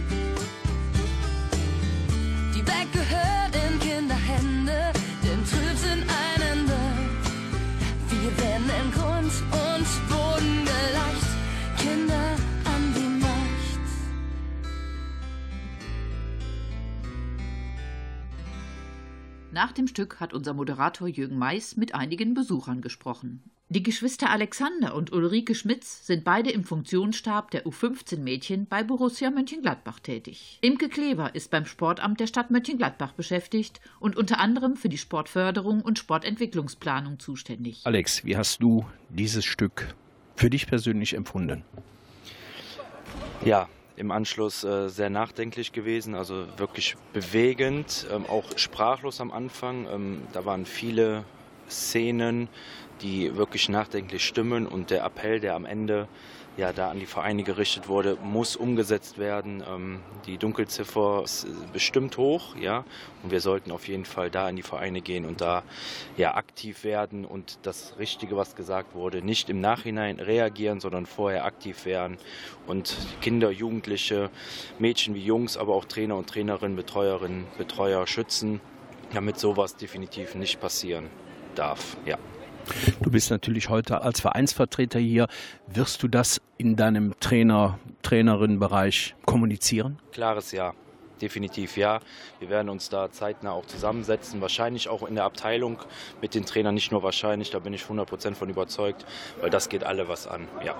Nach 19.56 19.72
dem 19.72 19.86
Stück 19.86 20.20
hat 20.20 20.34
unser 20.34 20.52
Moderator 20.52 21.08
Jürgen 21.08 21.38
Mais 21.38 21.78
mit 21.78 21.94
einigen 21.94 22.34
Besuchern 22.34 22.82
gesprochen. 22.82 23.42
Die 23.70 23.82
Geschwister 23.82 24.28
Alexander 24.28 24.94
und 24.94 25.14
Ulrike 25.14 25.54
Schmitz 25.54 26.06
sind 26.06 26.24
beide 26.24 26.50
im 26.50 26.62
Funktionsstab 26.62 27.50
der 27.52 27.64
U15-Mädchen 27.64 28.66
bei 28.66 28.82
Borussia 28.82 29.30
Mönchengladbach 29.30 29.98
tätig. 30.00 30.58
Imke 30.60 30.90
Klever 30.90 31.34
ist 31.34 31.50
beim 31.50 31.64
Sportamt 31.64 32.20
der 32.20 32.26
Stadt 32.26 32.50
Mönchengladbach 32.50 33.12
beschäftigt 33.12 33.80
und 33.98 34.14
unter 34.14 34.40
anderem 34.40 34.76
für 34.76 34.90
die 34.90 34.98
Sportförderung 34.98 35.80
und 35.80 35.98
Sportentwicklungsplanung 35.98 37.18
zuständig. 37.18 37.80
Alex, 37.84 38.26
wie 38.26 38.36
hast 38.36 38.62
du 38.62 38.84
dieses 39.08 39.46
Stück 39.46 39.94
für 40.34 40.50
dich 40.50 40.66
persönlich 40.66 41.14
empfunden? 41.14 41.64
Ja, 43.42 43.70
im 43.96 44.10
Anschluss 44.10 44.62
äh, 44.62 44.88
sehr 44.88 45.10
nachdenklich 45.10 45.72
gewesen, 45.72 46.14
also 46.14 46.46
wirklich 46.58 46.96
bewegend, 47.12 48.06
ähm, 48.12 48.26
auch 48.26 48.44
sprachlos 48.56 49.20
am 49.20 49.32
Anfang. 49.32 49.86
Ähm, 49.90 50.22
da 50.32 50.44
waren 50.44 50.66
viele 50.66 51.24
Szenen, 51.68 52.48
die 53.00 53.36
wirklich 53.36 53.68
nachdenklich 53.68 54.24
stimmen 54.24 54.66
und 54.66 54.90
der 54.90 55.04
Appell, 55.04 55.40
der 55.40 55.54
am 55.54 55.64
Ende 55.64 56.08
ja 56.56 56.72
da 56.72 56.90
an 56.90 56.98
die 56.98 57.06
Vereine 57.06 57.42
gerichtet 57.42 57.88
wurde, 57.88 58.16
muss 58.22 58.56
umgesetzt 58.56 59.18
werden. 59.18 59.62
Ähm, 59.68 60.00
die 60.26 60.38
Dunkelziffer 60.38 61.22
ist 61.24 61.46
bestimmt 61.72 62.16
hoch, 62.16 62.56
ja, 62.56 62.84
und 63.22 63.30
wir 63.30 63.40
sollten 63.40 63.70
auf 63.70 63.88
jeden 63.88 64.04
Fall 64.04 64.30
da 64.30 64.48
in 64.48 64.56
die 64.56 64.62
Vereine 64.62 65.00
gehen 65.00 65.26
und 65.26 65.40
da 65.40 65.62
ja 66.16 66.34
aktiv 66.34 66.84
werden 66.84 67.24
und 67.24 67.58
das 67.62 67.94
Richtige, 67.98 68.36
was 68.36 68.56
gesagt 68.56 68.94
wurde, 68.94 69.22
nicht 69.22 69.50
im 69.50 69.60
Nachhinein 69.60 70.18
reagieren, 70.20 70.80
sondern 70.80 71.06
vorher 71.06 71.44
aktiv 71.44 71.84
werden 71.84 72.18
und 72.66 72.96
Kinder, 73.20 73.50
Jugendliche, 73.50 74.30
Mädchen 74.78 75.14
wie 75.14 75.24
Jungs, 75.24 75.56
aber 75.56 75.74
auch 75.74 75.84
Trainer 75.84 76.16
und 76.16 76.28
Trainerinnen, 76.28 76.76
Betreuerinnen, 76.76 77.46
Betreuer 77.58 78.06
schützen, 78.06 78.60
damit 79.12 79.38
sowas 79.38 79.76
definitiv 79.76 80.34
nicht 80.34 80.60
passieren 80.60 81.10
darf. 81.54 81.96
Ja. 82.04 82.18
Du 83.02 83.10
bist 83.10 83.30
natürlich 83.30 83.68
heute 83.68 84.02
als 84.02 84.20
Vereinsvertreter 84.20 84.98
hier. 84.98 85.28
Wirst 85.66 86.02
du 86.02 86.08
das 86.08 86.40
in 86.58 86.76
deinem 86.76 87.14
Trainer, 87.20 87.78
Trainerinnenbereich 88.02 89.14
kommunizieren? 89.24 89.98
Klares 90.12 90.52
Ja. 90.52 90.74
Definitiv 91.20 91.78
ja. 91.78 92.00
Wir 92.40 92.50
werden 92.50 92.68
uns 92.68 92.90
da 92.90 93.10
zeitnah 93.10 93.52
auch 93.52 93.64
zusammensetzen, 93.64 94.42
wahrscheinlich 94.42 94.88
auch 94.88 95.06
in 95.08 95.14
der 95.14 95.24
Abteilung 95.24 95.78
mit 96.20 96.34
den 96.34 96.44
Trainern, 96.44 96.74
nicht 96.74 96.92
nur 96.92 97.02
wahrscheinlich, 97.02 97.50
da 97.50 97.58
bin 97.58 97.72
ich 97.72 97.84
100% 97.84 98.34
von 98.34 98.50
überzeugt, 98.50 99.06
weil 99.40 99.48
das 99.48 99.70
geht 99.70 99.82
alle 99.82 100.08
was 100.08 100.26
an. 100.26 100.46
Ja. 100.62 100.74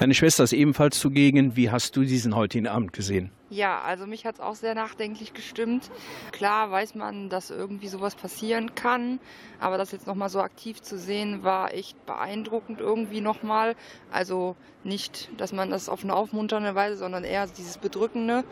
Deine 0.00 0.14
Schwester 0.14 0.42
ist 0.42 0.52
ebenfalls 0.52 0.98
zugegen. 0.98 1.54
Wie 1.54 1.70
hast 1.70 1.96
du 1.96 2.02
diesen 2.02 2.34
heutigen 2.34 2.66
Abend 2.66 2.92
gesehen? 2.92 3.30
Ja, 3.48 3.80
also 3.80 4.06
mich 4.06 4.26
hat 4.26 4.36
es 4.36 4.40
auch 4.40 4.56
sehr 4.56 4.74
nachdenklich 4.74 5.32
gestimmt. 5.32 5.90
Klar 6.32 6.70
weiß 6.70 6.96
man, 6.96 7.28
dass 7.28 7.50
irgendwie 7.50 7.86
sowas 7.86 8.16
passieren 8.16 8.74
kann, 8.74 9.20
aber 9.60 9.78
das 9.78 9.92
jetzt 9.92 10.08
nochmal 10.08 10.28
so 10.28 10.40
aktiv 10.40 10.82
zu 10.82 10.98
sehen, 10.98 11.44
war 11.44 11.72
echt 11.72 12.04
beeindruckend 12.06 12.80
irgendwie 12.80 13.20
nochmal. 13.20 13.76
Also 14.10 14.56
nicht, 14.82 15.30
dass 15.36 15.52
man 15.52 15.70
das 15.70 15.88
auf 15.88 16.02
eine 16.02 16.14
aufmunternde 16.14 16.74
Weise, 16.74 16.96
sondern 16.96 17.22
eher 17.22 17.46
dieses 17.46 17.78
Bedrückende. 17.78 18.42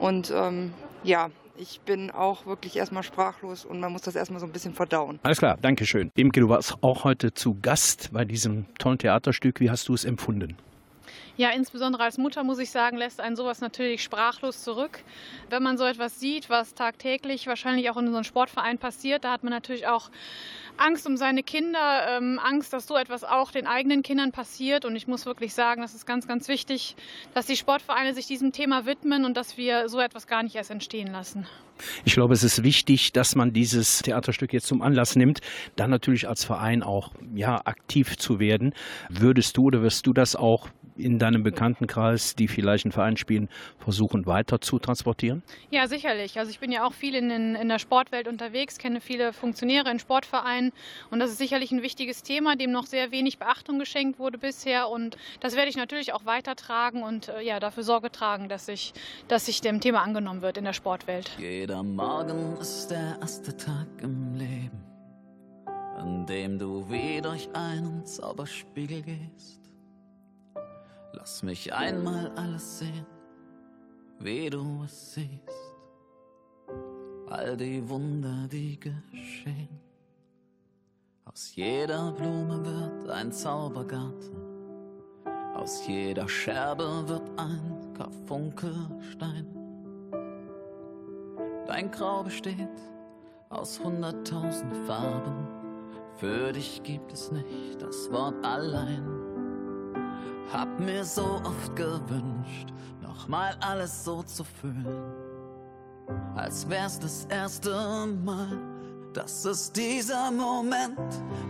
Und 0.00 0.32
ähm, 0.34 0.72
ja, 1.04 1.30
ich 1.56 1.80
bin 1.82 2.10
auch 2.10 2.46
wirklich 2.46 2.76
erstmal 2.76 3.04
sprachlos 3.04 3.64
und 3.64 3.78
man 3.78 3.92
muss 3.92 4.02
das 4.02 4.16
erstmal 4.16 4.40
so 4.40 4.46
ein 4.46 4.52
bisschen 4.52 4.74
verdauen. 4.74 5.20
Alles 5.22 5.38
klar, 5.38 5.56
danke 5.60 5.86
schön. 5.86 6.10
Imke, 6.16 6.40
du 6.40 6.48
warst 6.48 6.76
auch 6.82 7.04
heute 7.04 7.32
zu 7.32 7.58
Gast 7.60 8.10
bei 8.12 8.24
diesem 8.24 8.66
tollen 8.78 8.98
Theaterstück. 8.98 9.60
Wie 9.60 9.70
hast 9.70 9.88
du 9.88 9.94
es 9.94 10.04
empfunden? 10.04 10.56
Ja, 11.36 11.50
insbesondere 11.50 12.02
als 12.02 12.18
Mutter 12.18 12.44
muss 12.44 12.58
ich 12.58 12.70
sagen, 12.70 12.96
lässt 12.96 13.20
einen 13.20 13.36
sowas 13.36 13.60
natürlich 13.60 14.02
sprachlos 14.02 14.62
zurück. 14.62 15.02
Wenn 15.50 15.62
man 15.62 15.78
so 15.78 15.84
etwas 15.84 16.20
sieht, 16.20 16.50
was 16.50 16.74
tagtäglich 16.74 17.46
wahrscheinlich 17.46 17.90
auch 17.90 17.96
in 17.96 18.08
einem 18.08 18.24
Sportverein 18.24 18.78
passiert, 18.78 19.24
da 19.24 19.32
hat 19.32 19.42
man 19.42 19.52
natürlich 19.52 19.86
auch 19.86 20.10
Angst 20.76 21.06
um 21.06 21.16
seine 21.16 21.42
Kinder, 21.42 22.16
ähm, 22.16 22.40
Angst, 22.42 22.72
dass 22.72 22.86
so 22.86 22.96
etwas 22.96 23.24
auch 23.24 23.50
den 23.50 23.66
eigenen 23.66 24.02
Kindern 24.02 24.32
passiert. 24.32 24.84
Und 24.84 24.96
ich 24.96 25.06
muss 25.06 25.26
wirklich 25.26 25.54
sagen, 25.54 25.82
das 25.82 25.94
ist 25.94 26.06
ganz, 26.06 26.26
ganz 26.26 26.48
wichtig, 26.48 26.96
dass 27.34 27.46
die 27.46 27.56
Sportvereine 27.56 28.14
sich 28.14 28.26
diesem 28.26 28.52
Thema 28.52 28.86
widmen 28.86 29.24
und 29.24 29.36
dass 29.36 29.56
wir 29.56 29.88
so 29.88 30.00
etwas 30.00 30.26
gar 30.26 30.42
nicht 30.42 30.54
erst 30.54 30.70
entstehen 30.70 31.12
lassen. 31.12 31.46
Ich 32.04 32.14
glaube, 32.14 32.34
es 32.34 32.42
ist 32.42 32.62
wichtig, 32.62 33.12
dass 33.12 33.34
man 33.34 33.52
dieses 33.52 34.02
Theaterstück 34.02 34.52
jetzt 34.52 34.66
zum 34.66 34.82
Anlass 34.82 35.16
nimmt, 35.16 35.40
dann 35.76 35.90
natürlich 35.90 36.28
als 36.28 36.44
Verein 36.44 36.82
auch 36.82 37.10
ja, 37.34 37.60
aktiv 37.64 38.16
zu 38.16 38.38
werden. 38.38 38.74
Würdest 39.08 39.56
du 39.56 39.64
oder 39.64 39.82
wirst 39.82 40.06
du 40.06 40.12
das 40.12 40.36
auch 40.36 40.68
in 40.96 41.18
deinem 41.18 41.42
Bekanntenkreis, 41.42 42.34
die 42.34 42.48
vielleicht 42.48 42.84
einen 42.84 42.92
Verein 42.92 43.16
spielen, 43.16 43.48
versuchen 43.78 44.26
weiter 44.26 44.60
zu 44.60 44.78
transportieren? 44.78 45.42
Ja, 45.70 45.86
sicherlich. 45.86 46.38
Also 46.38 46.50
ich 46.50 46.60
bin 46.60 46.72
ja 46.72 46.86
auch 46.86 46.92
viel 46.92 47.14
in, 47.14 47.30
in, 47.30 47.54
in 47.54 47.68
der 47.68 47.78
Sportwelt 47.78 48.28
unterwegs, 48.28 48.78
kenne 48.78 49.00
viele 49.00 49.32
Funktionäre 49.32 49.90
in 49.90 49.98
Sportvereinen 49.98 50.72
und 51.10 51.18
das 51.18 51.30
ist 51.30 51.38
sicherlich 51.38 51.72
ein 51.72 51.82
wichtiges 51.82 52.22
Thema, 52.22 52.56
dem 52.56 52.72
noch 52.72 52.86
sehr 52.86 53.10
wenig 53.10 53.38
Beachtung 53.38 53.78
geschenkt 53.78 54.18
wurde 54.18 54.38
bisher 54.38 54.88
und 54.88 55.16
das 55.40 55.56
werde 55.56 55.70
ich 55.70 55.76
natürlich 55.76 56.12
auch 56.12 56.24
weitertragen 56.24 57.02
und 57.02 57.28
äh, 57.28 57.42
ja, 57.42 57.60
dafür 57.60 57.82
Sorge 57.82 58.10
tragen, 58.10 58.48
dass 58.48 58.66
sich 58.66 58.92
dass 59.28 59.46
sich 59.46 59.60
dem 59.60 59.80
Thema 59.80 60.02
angenommen 60.02 60.42
wird 60.42 60.58
in 60.58 60.64
der 60.64 60.72
Sportwelt. 60.72 61.30
Jeder 61.38 61.82
Morgen 61.82 62.56
ist 62.60 62.88
der 62.90 63.18
erste 63.20 63.56
Tag 63.56 63.86
im 64.02 64.34
Leben, 64.34 64.84
an 65.96 66.26
dem 66.26 66.58
du 66.58 66.88
wie 66.90 67.20
durch 67.20 67.48
einen 67.54 68.04
Zauberspiegel 68.04 69.02
gehst. 69.02 69.61
Lass 71.14 71.42
mich 71.42 71.72
einmal 71.72 72.32
alles 72.36 72.78
sehen, 72.78 73.06
wie 74.18 74.48
du 74.48 74.82
es 74.84 75.12
siehst. 75.12 75.76
All 77.28 77.56
die 77.56 77.86
Wunder, 77.88 78.48
die 78.50 78.78
geschehen. 78.80 79.80
Aus 81.26 81.54
jeder 81.54 82.12
Blume 82.12 82.64
wird 82.64 83.10
ein 83.10 83.30
Zaubergarten. 83.30 84.36
Aus 85.54 85.86
jeder 85.86 86.28
Scherbe 86.28 87.04
wird 87.06 87.30
ein 87.36 87.94
Karfunkelstein. 87.94 89.46
Dein 91.66 91.90
Grau 91.90 92.22
besteht 92.22 92.68
aus 93.50 93.78
hunderttausend 93.80 94.76
Farben. 94.86 95.46
Für 96.16 96.52
dich 96.52 96.82
gibt 96.82 97.12
es 97.12 97.30
nicht 97.30 97.80
das 97.80 98.10
Wort 98.10 98.44
allein. 98.44 99.21
Hab 100.50 100.80
mir 100.80 101.04
so 101.04 101.40
oft 101.44 101.76
gewünscht, 101.76 102.72
nochmal 103.02 103.54
alles 103.60 104.04
so 104.04 104.22
zu 104.22 104.44
fühlen, 104.44 105.12
als 106.34 106.68
wär's 106.68 106.98
das 106.98 107.26
erste 107.26 108.06
Mal. 108.24 108.58
Das 109.12 109.44
ist 109.44 109.76
dieser 109.76 110.30
Moment, 110.30 110.98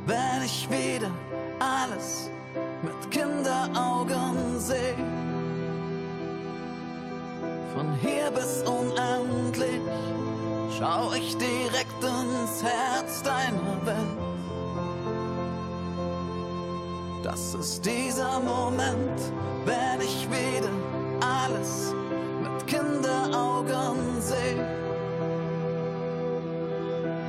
wenn 0.07 0.43
ich 0.45 0.69
wieder 0.69 1.11
alles 1.61 2.29
mit 2.83 3.11
Kinderaugen 3.11 4.59
seh. 4.59 4.95
Von 7.75 7.95
hier 8.01 8.31
bis 8.33 8.63
unendlich 8.63 9.81
schau 10.79 11.13
ich 11.13 11.37
direkt 11.37 12.03
ins 12.03 12.63
Herz 12.63 13.23
deiner 13.23 13.87
Welt. 13.87 14.22
Das 17.33 17.55
ist 17.55 17.87
dieser 17.87 18.41
Moment, 18.41 19.19
wenn 19.65 20.01
ich 20.03 20.29
wieder 20.29 20.69
alles 21.23 21.95
mit 22.43 22.67
Kinderaugen 22.67 24.21
seh. 24.21 24.61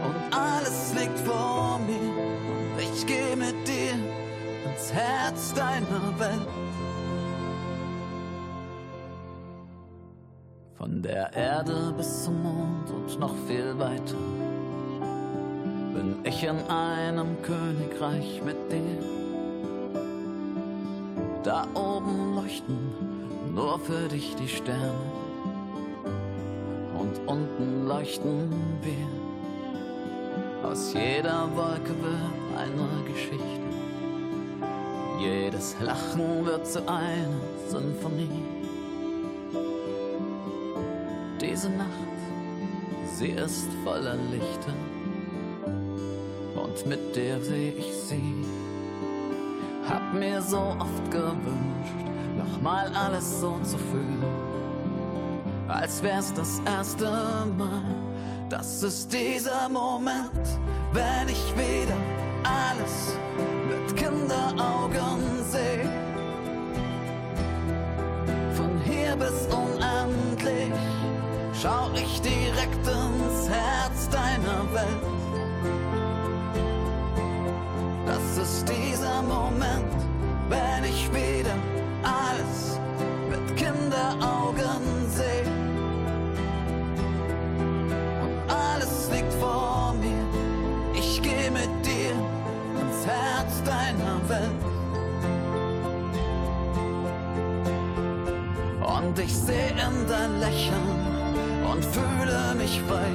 Und 0.04 0.38
alles 0.38 0.94
liegt 1.00 1.18
vor 1.20 1.80
mir 1.88 1.96
und 1.96 2.82
ich 2.82 3.06
geh 3.06 3.34
mit 3.34 3.56
dir 3.66 3.94
ins 4.70 4.92
Herz 4.92 5.54
deiner 5.54 6.20
Welt. 6.20 6.50
Von 10.76 11.02
der 11.02 11.32
Erde 11.34 11.94
bis 11.96 12.26
zum 12.26 12.44
Mond 12.44 12.92
und 12.92 13.20
noch 13.22 13.36
viel 13.48 13.80
weiter 13.80 14.18
bin 15.94 16.18
ich 16.26 16.44
in 16.44 16.60
einem 16.68 17.42
Königreich 17.42 18.42
mit 18.44 18.58
dir. 18.70 19.23
Da 21.44 21.68
oben 21.74 22.36
leuchten 22.36 22.78
nur 23.54 23.78
für 23.78 24.08
dich 24.08 24.34
die 24.36 24.48
Sterne 24.48 24.94
und 26.98 27.20
unten 27.28 27.86
leuchten 27.86 28.50
wir. 28.82 30.70
Aus 30.70 30.94
jeder 30.94 31.50
Wolke 31.54 31.94
wird 32.02 32.58
eine 32.58 33.04
Geschichte. 33.12 33.44
Jedes 35.20 35.76
Lachen 35.82 36.46
wird 36.46 36.66
zu 36.66 36.80
einer 36.88 37.42
Sinfonie. 37.68 38.44
Diese 41.42 41.70
Nacht, 41.72 41.90
sie 43.18 43.32
ist 43.32 43.68
voller 43.84 44.16
Lichter 44.32 44.74
und 46.56 46.86
mit 46.86 47.14
dir 47.14 47.42
seh 47.42 47.74
ich 47.78 47.94
sie. 47.94 48.63
Mir 50.14 50.42
so 50.44 50.76
oft 50.80 51.10
gewünscht, 51.10 52.06
nochmal 52.38 52.92
alles 52.96 53.42
so 53.42 53.60
zu 53.64 53.78
fühlen, 53.80 54.24
als 55.68 56.04
wär's 56.04 56.32
das 56.34 56.62
erste 56.66 57.06
Mal. 57.58 57.82
Das 58.48 58.84
ist 58.84 59.12
dieser 59.12 59.68
Moment, 59.70 60.48
wenn 60.92 61.28
ich 61.28 61.54
wieder 61.56 61.98
alles 62.44 63.18
mit 63.68 63.98
Kinderaugen 63.98 65.44
seh. 65.50 65.82
Von 68.56 68.80
hier 68.86 69.16
bis 69.16 69.48
unendlich 69.48 70.74
schau 71.60 71.90
ich 71.96 72.22
direkt 72.22 72.88
ins 72.88 73.03
in 100.04 100.10
dein 100.10 100.40
Lächeln 100.40 101.64
und 101.72 101.84
fühle 101.86 102.56
mich 102.56 102.82
frei. 102.88 103.12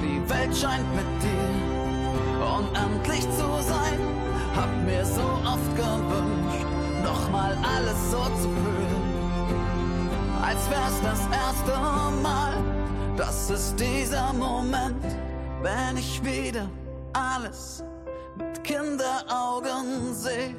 Die 0.00 0.20
Welt 0.28 0.56
scheint 0.56 0.88
mit 0.94 1.22
dir 1.22 2.46
unendlich 2.58 3.22
zu 3.22 3.48
sein. 3.62 3.98
Hab 4.56 4.70
mir 4.84 5.04
so 5.04 5.22
oft 5.44 5.76
gewünscht, 5.76 6.66
nochmal 7.02 7.56
alles 7.76 8.10
so 8.10 8.22
zu 8.40 8.48
fühlen, 8.62 10.08
als 10.42 10.68
wär's 10.70 11.00
das 11.02 11.20
erste 11.30 11.78
Mal. 12.22 12.54
Das 13.16 13.50
ist 13.50 13.76
dieser 13.78 14.32
Moment, 14.32 15.04
wenn 15.62 15.96
ich 15.96 16.22
wieder 16.24 16.68
alles 17.12 17.82
mit 18.36 18.64
Kinderaugen 18.64 20.14
seh. 20.14 20.54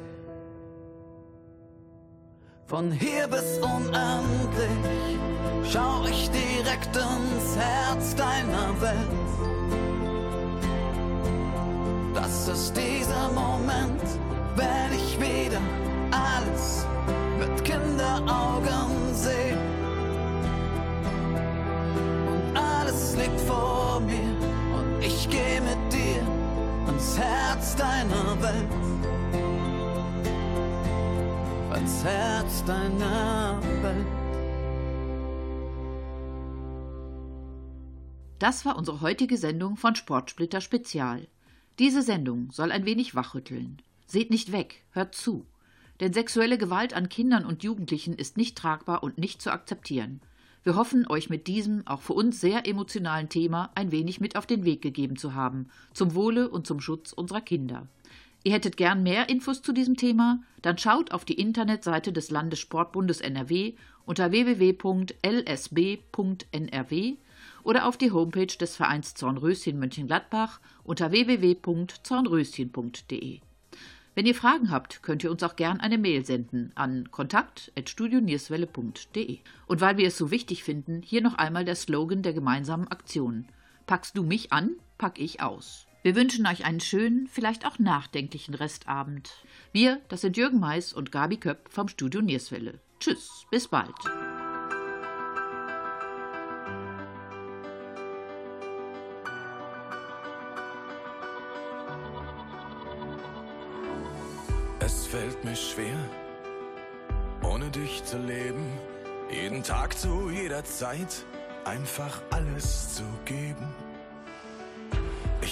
Von 2.66 2.90
hier 2.90 3.28
bis 3.28 3.58
unendlich 3.58 5.18
schau 5.70 6.06
ich 6.06 6.30
direkt 6.30 6.96
ins 6.96 7.56
Herz 7.56 8.14
deiner 8.16 8.80
Welt. 8.80 9.34
Das 12.14 12.48
ist 12.48 12.74
dieser 12.74 13.30
Moment, 13.34 14.00
wenn 14.56 14.92
ich 14.94 15.20
wieder 15.20 15.60
alles 16.10 16.86
mit 17.38 17.64
Kinderaugen 17.64 19.12
seh. 19.12 19.52
Und 22.26 22.56
alles 22.56 23.14
liegt 23.16 23.40
vor 23.42 24.00
mir 24.00 24.36
und 24.74 25.02
ich 25.04 25.28
geh 25.28 25.60
mit 25.60 25.92
dir 25.92 26.22
ins 26.88 27.18
Herz 27.18 27.76
deiner 27.76 28.23
Herz 32.04 32.62
deiner 32.66 33.58
Welt. 33.80 34.06
Das 38.38 38.66
war 38.66 38.76
unsere 38.76 39.00
heutige 39.00 39.38
Sendung 39.38 39.78
von 39.78 39.94
Sportsplitter 39.94 40.60
Spezial. 40.60 41.26
Diese 41.78 42.02
Sendung 42.02 42.50
soll 42.50 42.72
ein 42.72 42.84
wenig 42.84 43.14
wachrütteln. 43.14 43.80
Seht 44.06 44.28
nicht 44.28 44.52
weg, 44.52 44.84
hört 44.90 45.14
zu. 45.14 45.46
Denn 46.00 46.12
sexuelle 46.12 46.58
Gewalt 46.58 46.92
an 46.92 47.08
Kindern 47.08 47.46
und 47.46 47.62
Jugendlichen 47.62 48.12
ist 48.12 48.36
nicht 48.36 48.58
tragbar 48.58 49.02
und 49.02 49.16
nicht 49.16 49.40
zu 49.40 49.50
akzeptieren. 49.50 50.20
Wir 50.62 50.76
hoffen, 50.76 51.06
euch 51.08 51.30
mit 51.30 51.46
diesem 51.46 51.86
auch 51.86 52.02
für 52.02 52.12
uns 52.12 52.38
sehr 52.38 52.66
emotionalen 52.66 53.30
Thema 53.30 53.70
ein 53.74 53.92
wenig 53.92 54.20
mit 54.20 54.36
auf 54.36 54.44
den 54.44 54.66
Weg 54.66 54.82
gegeben 54.82 55.16
zu 55.16 55.32
haben, 55.32 55.70
zum 55.94 56.14
Wohle 56.14 56.50
und 56.50 56.66
zum 56.66 56.80
Schutz 56.80 57.14
unserer 57.14 57.40
Kinder. 57.40 57.88
Ihr 58.44 58.52
hättet 58.52 58.76
gern 58.76 59.02
mehr 59.02 59.28
Infos 59.30 59.62
zu 59.62 59.72
diesem 59.72 59.96
Thema? 59.96 60.42
Dann 60.60 60.76
schaut 60.76 61.12
auf 61.12 61.24
die 61.24 61.40
Internetseite 61.40 62.12
des 62.12 62.30
Landessportbundes 62.30 63.22
NRW 63.22 63.72
unter 64.04 64.32
www.lsb.nrw 64.32 65.14
oder 67.62 67.86
auf 67.86 67.96
die 67.96 68.12
Homepage 68.12 68.46
des 68.46 68.76
Vereins 68.76 69.14
Zornröschen 69.14 69.78
Mönchengladbach 69.78 70.60
unter 70.84 71.10
www.zornröschen.de. 71.10 73.40
Wenn 74.14 74.26
ihr 74.26 74.34
Fragen 74.34 74.70
habt, 74.70 75.02
könnt 75.02 75.24
ihr 75.24 75.30
uns 75.30 75.42
auch 75.42 75.56
gern 75.56 75.80
eine 75.80 75.96
Mail 75.96 76.26
senden 76.26 76.70
an 76.74 77.10
kontakt.studionierswelle.de. 77.10 79.38
Und 79.66 79.80
weil 79.80 79.96
wir 79.96 80.06
es 80.06 80.18
so 80.18 80.30
wichtig 80.30 80.62
finden, 80.62 81.00
hier 81.02 81.22
noch 81.22 81.36
einmal 81.36 81.64
der 81.64 81.76
Slogan 81.76 82.20
der 82.22 82.34
gemeinsamen 82.34 82.88
Aktion. 82.88 83.46
Packst 83.86 84.18
du 84.18 84.22
mich 84.22 84.52
an, 84.52 84.72
pack 84.98 85.18
ich 85.18 85.40
aus. 85.40 85.83
Wir 86.04 86.16
wünschen 86.16 86.46
euch 86.46 86.66
einen 86.66 86.80
schönen, 86.80 87.28
vielleicht 87.28 87.64
auch 87.64 87.78
nachdenklichen 87.78 88.54
Restabend. 88.54 89.42
Wir, 89.72 90.02
das 90.08 90.20
sind 90.20 90.36
Jürgen 90.36 90.60
Mais 90.60 90.92
und 90.92 91.10
Gabi 91.10 91.38
Köpp 91.38 91.72
vom 91.72 91.88
Studio 91.88 92.20
Nierswelle. 92.20 92.78
Tschüss, 93.00 93.46
bis 93.50 93.68
bald. 93.68 93.88
Es 104.80 105.06
fällt 105.06 105.42
mir 105.42 105.56
schwer, 105.56 105.96
ohne 107.42 107.70
dich 107.70 108.04
zu 108.04 108.18
leben, 108.18 108.66
jeden 109.30 109.62
Tag 109.62 109.96
zu 109.96 110.28
jeder 110.28 110.64
Zeit 110.64 111.24
einfach 111.64 112.20
alles 112.30 112.96
zu 112.96 113.04
geben. 113.24 113.83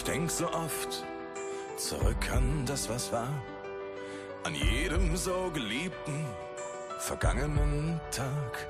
Ich 0.04 0.10
denk 0.10 0.32
so 0.32 0.48
oft 0.48 1.04
zurück 1.76 2.28
an 2.34 2.64
das, 2.66 2.88
was 2.88 3.12
war, 3.12 3.28
an 4.42 4.52
jedem 4.52 5.16
so 5.16 5.48
geliebten, 5.54 6.26
vergangenen 6.98 8.00
Tag. 8.10 8.66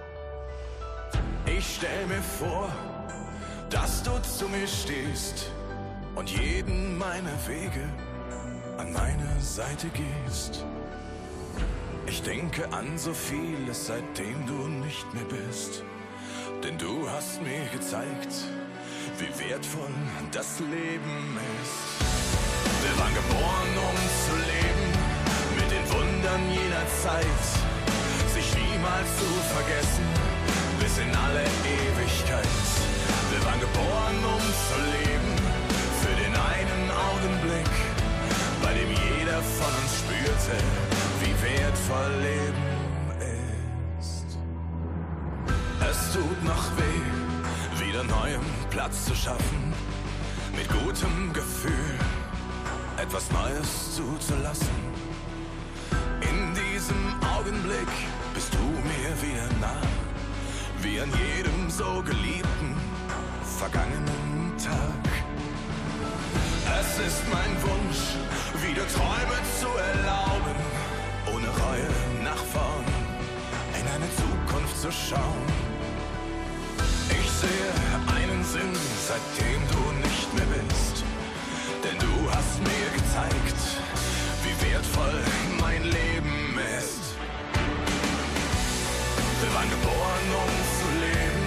Ich 1.46 1.76
stell 1.76 2.06
mir 2.06 2.20
vor, 2.20 2.70
dass 3.70 4.02
du 4.02 4.10
zu 4.20 4.46
mir 4.46 4.66
stehst 4.66 5.50
und 6.16 6.28
jeden 6.28 6.98
meiner 6.98 7.38
Wege 7.48 7.88
an 8.76 8.92
meine 8.92 9.40
Seite 9.40 9.88
gehst. 9.88 10.66
Ich 12.04 12.22
denke 12.22 12.70
an 12.74 12.98
so 12.98 13.14
vieles, 13.14 13.86
seitdem 13.86 14.46
du 14.46 14.68
nicht 14.68 15.14
mehr 15.14 15.24
bist. 15.24 15.82
Denn 16.62 16.76
du 16.76 17.08
hast 17.08 17.40
mir 17.40 17.64
gezeigt, 17.72 18.34
wie 19.18 19.50
wertvoll 19.50 19.94
das 20.32 20.60
Leben 20.60 21.38
ist. 21.62 22.02
Wir 22.82 22.98
waren 22.98 23.14
geboren, 23.14 23.72
um 23.88 23.96
zu 24.26 24.34
leben, 24.36 24.62
Wundern 25.92 26.50
jener 26.50 26.86
Zeit, 27.02 27.42
sich 28.32 28.48
niemals 28.54 29.08
zu 29.18 29.28
vergessen, 29.54 30.06
bis 30.80 30.98
in 30.98 31.10
alle 31.14 31.44
Ewigkeit. 31.66 32.56
Wir 33.30 33.44
waren 33.44 33.60
geboren, 33.60 34.18
um 34.34 34.44
zu 34.68 34.78
leben, 34.96 35.32
für 36.00 36.14
den 36.22 36.34
einen 36.34 36.84
Augenblick, 37.10 37.72
bei 38.62 38.72
dem 38.72 38.88
jeder 38.88 39.40
von 39.58 39.72
uns 39.80 39.92
spürte, 40.00 40.56
wie 41.20 41.34
wertvoll 41.42 42.12
Leben 42.30 42.70
ist. 43.98 44.26
Es 45.90 46.12
tut 46.12 46.44
noch 46.44 46.66
weh, 46.78 47.31
wieder 47.86 48.04
neuem 48.04 48.44
Platz 48.70 49.06
zu 49.06 49.14
schaffen, 49.14 49.74
mit 50.56 50.68
gutem 50.68 51.32
Gefühl 51.32 51.98
etwas 52.96 53.30
Neues 53.32 53.96
zuzulassen. 53.96 54.68
In 56.20 56.54
diesem 56.54 57.14
Augenblick 57.36 57.92
bist 58.34 58.54
du 58.54 58.58
mir 58.58 59.10
wieder 59.22 59.48
nah, 59.60 59.80
wie 60.80 61.00
an 61.00 61.10
jedem 61.10 61.70
so 61.70 62.02
geliebten 62.02 62.76
vergangenen 63.58 64.54
Tag. 64.58 65.08
Es 66.80 66.98
ist 67.06 67.22
mein 67.32 67.52
Wunsch, 67.62 68.02
wieder 68.64 68.86
Träume 68.88 69.38
zu 69.60 69.68
erlauben, 69.90 70.56
ohne 71.34 71.48
Reue 71.48 71.88
nach 72.22 72.44
vorn 72.44 72.84
in 73.78 73.86
eine 73.88 74.08
Zukunft 74.16 74.80
zu 74.80 74.92
schauen. 74.92 75.71
Sehe 77.42 77.74
einen 78.06 78.44
Sinn, 78.44 78.70
seitdem 79.02 79.60
du 79.74 79.82
nicht 80.06 80.30
mehr 80.34 80.46
bist, 80.62 81.02
denn 81.82 81.98
du 81.98 82.30
hast 82.30 82.62
mir 82.62 82.88
gezeigt, 82.94 83.60
wie 84.44 84.54
wertvoll 84.70 85.18
mein 85.58 85.82
Leben 85.82 86.54
ist. 86.78 87.18
Wir 89.42 89.50
waren 89.58 89.70
geboren, 89.74 90.26
um 90.38 90.52
zu 90.78 90.88
leben, 91.02 91.42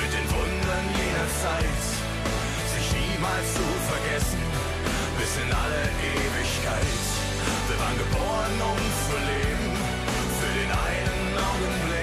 mit 0.00 0.10
den 0.16 0.26
Wundern 0.32 0.84
jener 0.96 1.28
Zeit, 1.44 1.82
sich 2.72 2.88
niemals 2.96 3.52
zu 3.52 3.66
vergessen, 3.84 4.40
bis 5.20 5.32
in 5.44 5.50
alle 5.52 5.82
Ewigkeit. 6.08 7.00
Wir 7.68 7.76
waren 7.76 7.98
geboren, 8.00 8.54
um 8.64 8.80
zu 9.04 9.16
leben, 9.28 9.76
für 10.40 10.52
den 10.56 10.70
einen 10.72 11.36
Augenblick, 11.36 11.97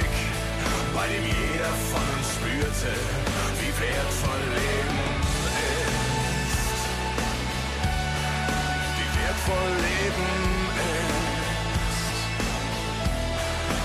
bei 1.06 1.14
dem 1.14 1.24
jeder 1.24 1.74
von 1.92 2.02
uns 2.18 2.28
spürte, 2.34 2.94
wie 3.60 3.74
wertvoll 3.80 4.44
Leben 4.58 5.00
ist. 5.46 6.84
Wie 8.98 9.10
wertvoll 9.20 9.72
Leben 9.88 10.32
ist. 10.98 12.22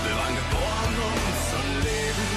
Wir 0.03 0.15
waren 0.19 0.35
geboren, 0.41 0.93
um 1.09 1.17
zu 1.49 1.59
leben. 1.85 2.29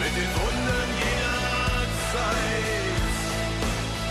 Mit 0.00 0.12
den 0.20 0.30
Wundern 0.40 0.90
jener 1.04 1.84
Zeit. 2.12 3.14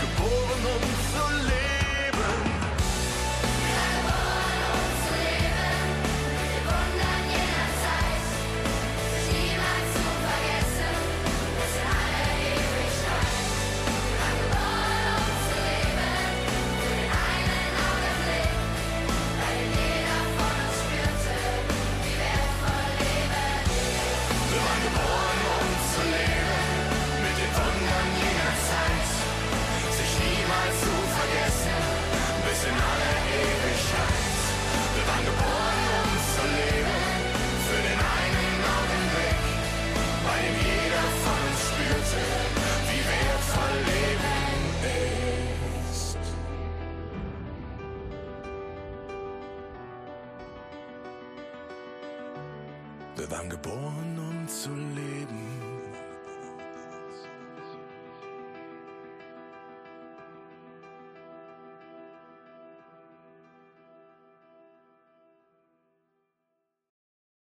Geboren, 0.00 0.62
um 0.74 0.84
zu 1.10 1.24
leben. 1.48 1.63